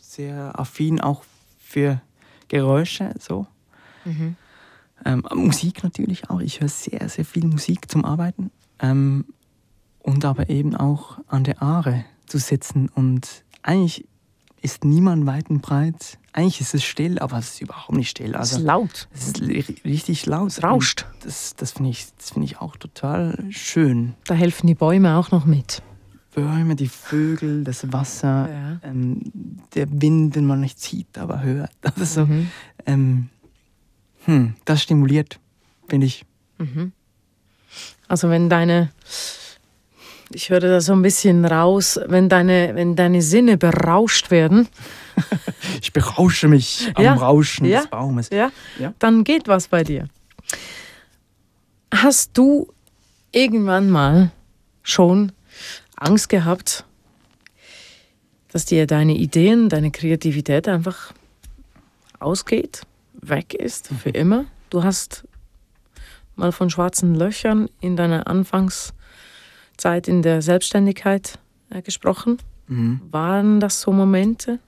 [0.00, 1.24] sehr affin auch
[1.58, 2.00] für
[2.48, 3.46] Geräusche, so.
[4.04, 4.36] Mhm.
[5.04, 6.40] Ähm, Musik natürlich auch.
[6.40, 8.50] Ich höre sehr, sehr viel Musik zum Arbeiten.
[8.78, 9.24] Ähm,
[10.00, 12.88] und aber eben auch an der Aare zu sitzen.
[12.88, 14.06] Und eigentlich
[14.60, 16.18] ist niemand weit und breit.
[16.32, 18.34] Eigentlich ist es still, aber es ist überhaupt nicht still.
[18.34, 19.08] Also, es ist laut.
[19.12, 19.42] Es ist
[19.84, 20.48] richtig laut.
[20.48, 21.06] Es rauscht.
[21.14, 24.14] Und das, das finde ich, find ich auch total schön.
[24.26, 25.82] Da helfen die Bäume auch noch mit.
[26.34, 28.88] Bäume, die Vögel, das Wasser, ja.
[28.88, 29.20] ähm,
[29.74, 31.70] der Wind, den man nicht sieht, aber hört.
[31.98, 32.50] Also, mhm.
[32.86, 33.28] ähm,
[34.24, 35.38] hm, das stimuliert,
[35.88, 36.24] finde ich.
[36.58, 36.92] Mhm.
[38.08, 38.90] Also wenn deine,
[40.30, 44.68] ich höre da so ein bisschen raus, wenn deine, wenn deine Sinne berauscht werden.
[45.82, 48.30] ich berausche mich am ja, Rauschen ja, des Baumes.
[48.30, 50.08] Ja, ja, dann geht was bei dir.
[51.94, 52.72] Hast du
[53.32, 54.30] irgendwann mal
[54.82, 55.32] schon
[56.02, 56.84] Angst gehabt,
[58.48, 61.12] dass dir deine Ideen, deine Kreativität einfach
[62.18, 62.82] ausgeht,
[63.14, 64.44] weg ist für immer?
[64.70, 65.26] Du hast
[66.36, 71.38] mal von schwarzen Löchern in deiner Anfangszeit in der Selbstständigkeit
[71.70, 72.38] äh, gesprochen.
[72.66, 73.00] Mhm.
[73.10, 74.58] Waren das so Momente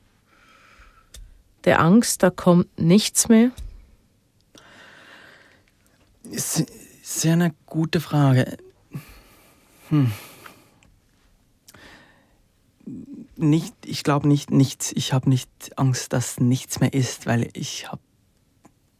[1.64, 3.50] der Angst, da kommt nichts mehr?
[6.30, 6.66] Ist
[7.02, 8.56] sehr eine gute Frage.
[9.88, 10.12] Hm.
[13.36, 14.92] Nicht, ich glaube nicht nichts.
[14.94, 18.02] Ich habe nicht Angst, dass nichts mehr ist, weil ich habe,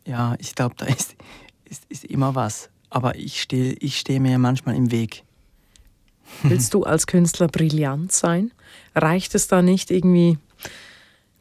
[0.07, 1.17] ja, ich glaube, da ist,
[1.65, 2.71] ist, ist immer was.
[2.91, 5.25] Aber ich stehe ich steh mir manchmal im Weg.
[6.43, 8.51] Willst du als Künstler brillant sein?
[8.95, 10.39] Reicht es da nicht irgendwie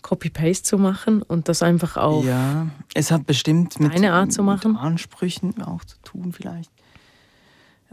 [0.02, 4.44] Copy-Paste zu machen und das einfach auch Ja, es hat bestimmt mit, eine Art zu
[4.44, 4.76] machen.
[4.76, 6.72] Ansprüchen auch zu tun vielleicht.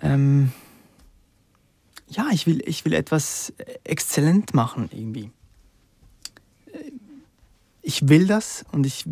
[0.03, 0.53] Ähm,
[2.21, 3.53] ja, ich will, ich will etwas
[3.83, 5.31] exzellent machen irgendwie.
[7.81, 9.07] Ich will das und ich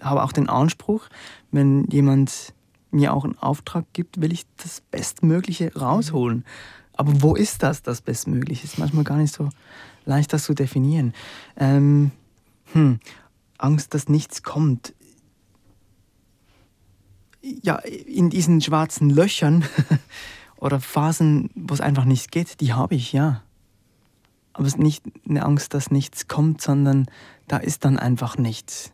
[0.00, 1.08] habe auch den Anspruch,
[1.50, 2.54] wenn jemand
[2.92, 6.44] mir auch einen Auftrag gibt, will ich das Bestmögliche rausholen.
[6.92, 8.64] Aber wo ist das, das Bestmögliche?
[8.64, 9.50] Ist manchmal gar nicht so
[10.04, 11.14] leicht, das zu definieren.
[11.56, 12.12] Ähm,
[12.72, 13.00] hm,
[13.58, 14.94] Angst, dass nichts kommt.
[17.42, 19.64] Ja, in diesen schwarzen Löchern
[20.58, 23.42] oder Phasen, wo es einfach nicht geht, die habe ich, ja.
[24.52, 27.06] Aber es ist nicht eine Angst, dass nichts kommt, sondern
[27.46, 28.92] da ist dann einfach nichts.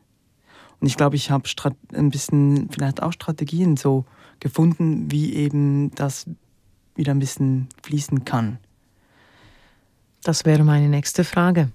[0.80, 1.48] Und ich glaube, ich habe
[1.94, 4.04] ein bisschen vielleicht auch Strategien so
[4.40, 6.26] gefunden, wie eben das
[6.96, 8.58] wieder ein bisschen fließen kann.
[10.24, 11.70] Das wäre meine nächste Frage.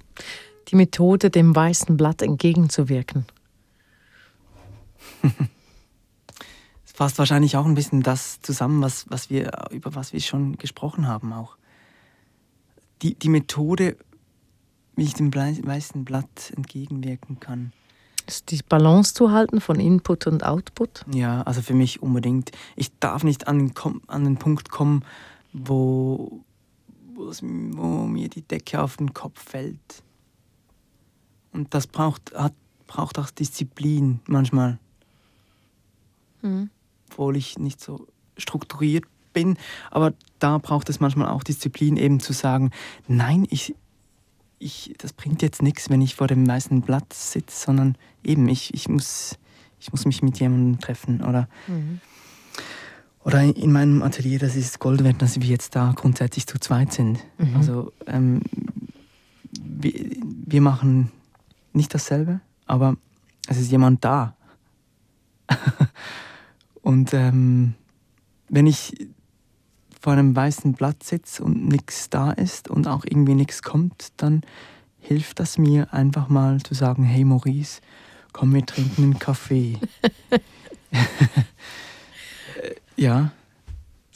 [0.67, 3.25] Die Methode, dem weißen Blatt entgegenzuwirken.
[6.97, 11.07] Fasst wahrscheinlich auch ein bisschen das zusammen, was, was wir, über was wir schon gesprochen
[11.07, 11.55] haben auch.
[13.03, 13.95] Die, die Methode,
[14.95, 17.71] wie ich dem weißen Blatt entgegenwirken kann
[18.25, 21.05] ist die Balance zu halten von Input und Output?
[21.13, 22.51] Ja, also für mich unbedingt.
[22.75, 23.71] Ich darf nicht an,
[24.07, 25.05] an den Punkt kommen,
[25.53, 26.41] wo,
[27.13, 30.03] wo mir die Decke auf den Kopf fällt.
[31.53, 32.53] Und das braucht, hat,
[32.87, 34.77] braucht auch Disziplin manchmal.
[36.41, 36.71] Mhm.
[37.09, 39.57] Obwohl ich nicht so strukturiert bin.
[39.91, 42.71] Aber da braucht es manchmal auch Disziplin, eben zu sagen,
[43.07, 43.75] nein, ich,
[44.59, 48.73] ich, das bringt jetzt nichts, wenn ich vor dem weißen Blatt sitze, sondern eben, ich,
[48.73, 49.37] ich, muss,
[49.79, 51.21] ich muss mich mit jemandem treffen.
[51.21, 52.01] Oder, mhm.
[53.23, 56.93] oder in meinem Atelier, das ist Gold wert, dass wir jetzt da grundsätzlich zu zweit
[56.93, 57.19] sind.
[57.37, 57.55] Mhm.
[57.55, 58.41] Also ähm,
[59.51, 59.93] wir,
[60.45, 61.11] wir machen
[61.73, 62.97] nicht dasselbe, aber
[63.47, 64.35] es ist jemand da.
[66.87, 67.73] Und ähm,
[68.47, 69.09] wenn ich
[69.99, 74.39] vor einem weißen Blatt sitze und nichts da ist und auch irgendwie nichts kommt, dann
[75.01, 77.81] hilft das mir einfach mal zu sagen, hey Maurice,
[78.31, 79.77] komm, wir trinken einen Kaffee.
[82.95, 83.33] ja,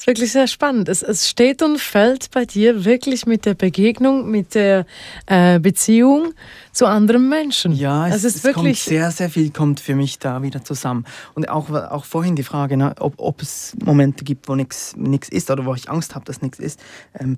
[0.02, 0.90] ist wirklich sehr spannend.
[0.90, 4.88] Es, es, steht und fällt bei dir wirklich mit der Begegnung, mit der
[5.28, 6.34] äh, Beziehung
[6.72, 7.72] zu anderen Menschen.
[7.72, 11.06] Ja, es, es, ist es kommt sehr, sehr viel kommt für mich da wieder zusammen.
[11.36, 14.96] Und auch, auch vorhin die Frage, ne, ob, ob es Momente gibt, wo nichts
[15.30, 16.80] ist oder wo ich Angst habe, dass nichts ist.
[17.20, 17.38] Ähm,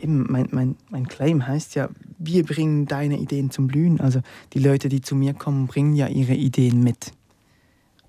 [0.00, 4.00] eben mein, mein, mein Claim heißt ja, wir bringen deine Ideen zum Blühen.
[4.00, 4.22] Also
[4.54, 7.12] die Leute, die zu mir kommen, bringen ja ihre Ideen mit.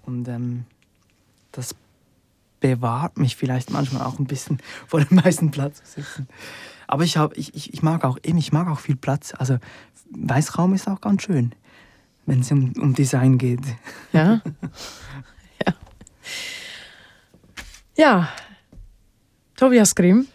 [0.06, 0.64] Und ähm,
[1.52, 1.76] das
[2.60, 6.28] bewahrt mich vielleicht manchmal auch ein bisschen vor dem meisten Platz zu sitzen.
[6.88, 9.34] Aber ich, hab, ich, ich, ich mag auch eben, ich mag auch viel Platz.
[9.38, 9.60] Also
[10.12, 11.54] Weißraum ist auch ganz schön,
[12.26, 13.62] wenn es um, um Design geht.
[14.12, 14.42] Ja.
[15.66, 15.74] ja.
[17.96, 18.30] Ja,
[19.56, 20.26] Tobias Grimm,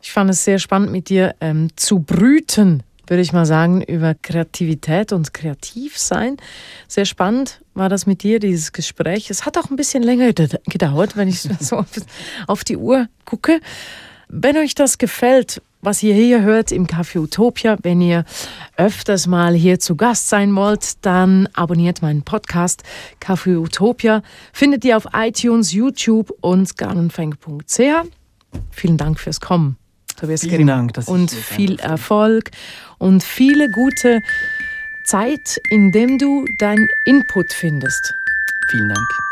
[0.00, 4.14] ich fand es sehr spannend mit dir ähm, zu brüten, würde ich mal sagen, über
[4.14, 6.36] Kreativität und Kreativsein.
[6.88, 9.30] Sehr spannend war das mit dir, dieses Gespräch.
[9.30, 11.84] Es hat auch ein bisschen länger gedauert, wenn ich so
[12.46, 13.60] auf die Uhr gucke.
[14.28, 18.24] Wenn euch das gefällt, was ihr hier hört im Café Utopia, wenn ihr
[18.76, 22.84] öfters mal hier zu Gast sein wollt, dann abonniert meinen Podcast
[23.20, 24.22] Café Utopia.
[24.52, 27.80] Findet ihr auf iTunes, YouTube und garnenfeng.ch.
[28.70, 29.81] Vielen Dank fürs Kommen.
[30.22, 30.92] Tobias Vielen Dank.
[30.92, 32.52] Dass und viel Erfolg
[32.98, 34.22] und viele gute
[35.02, 38.14] Zeit, in dem du dein Input findest.
[38.70, 39.31] Vielen Dank.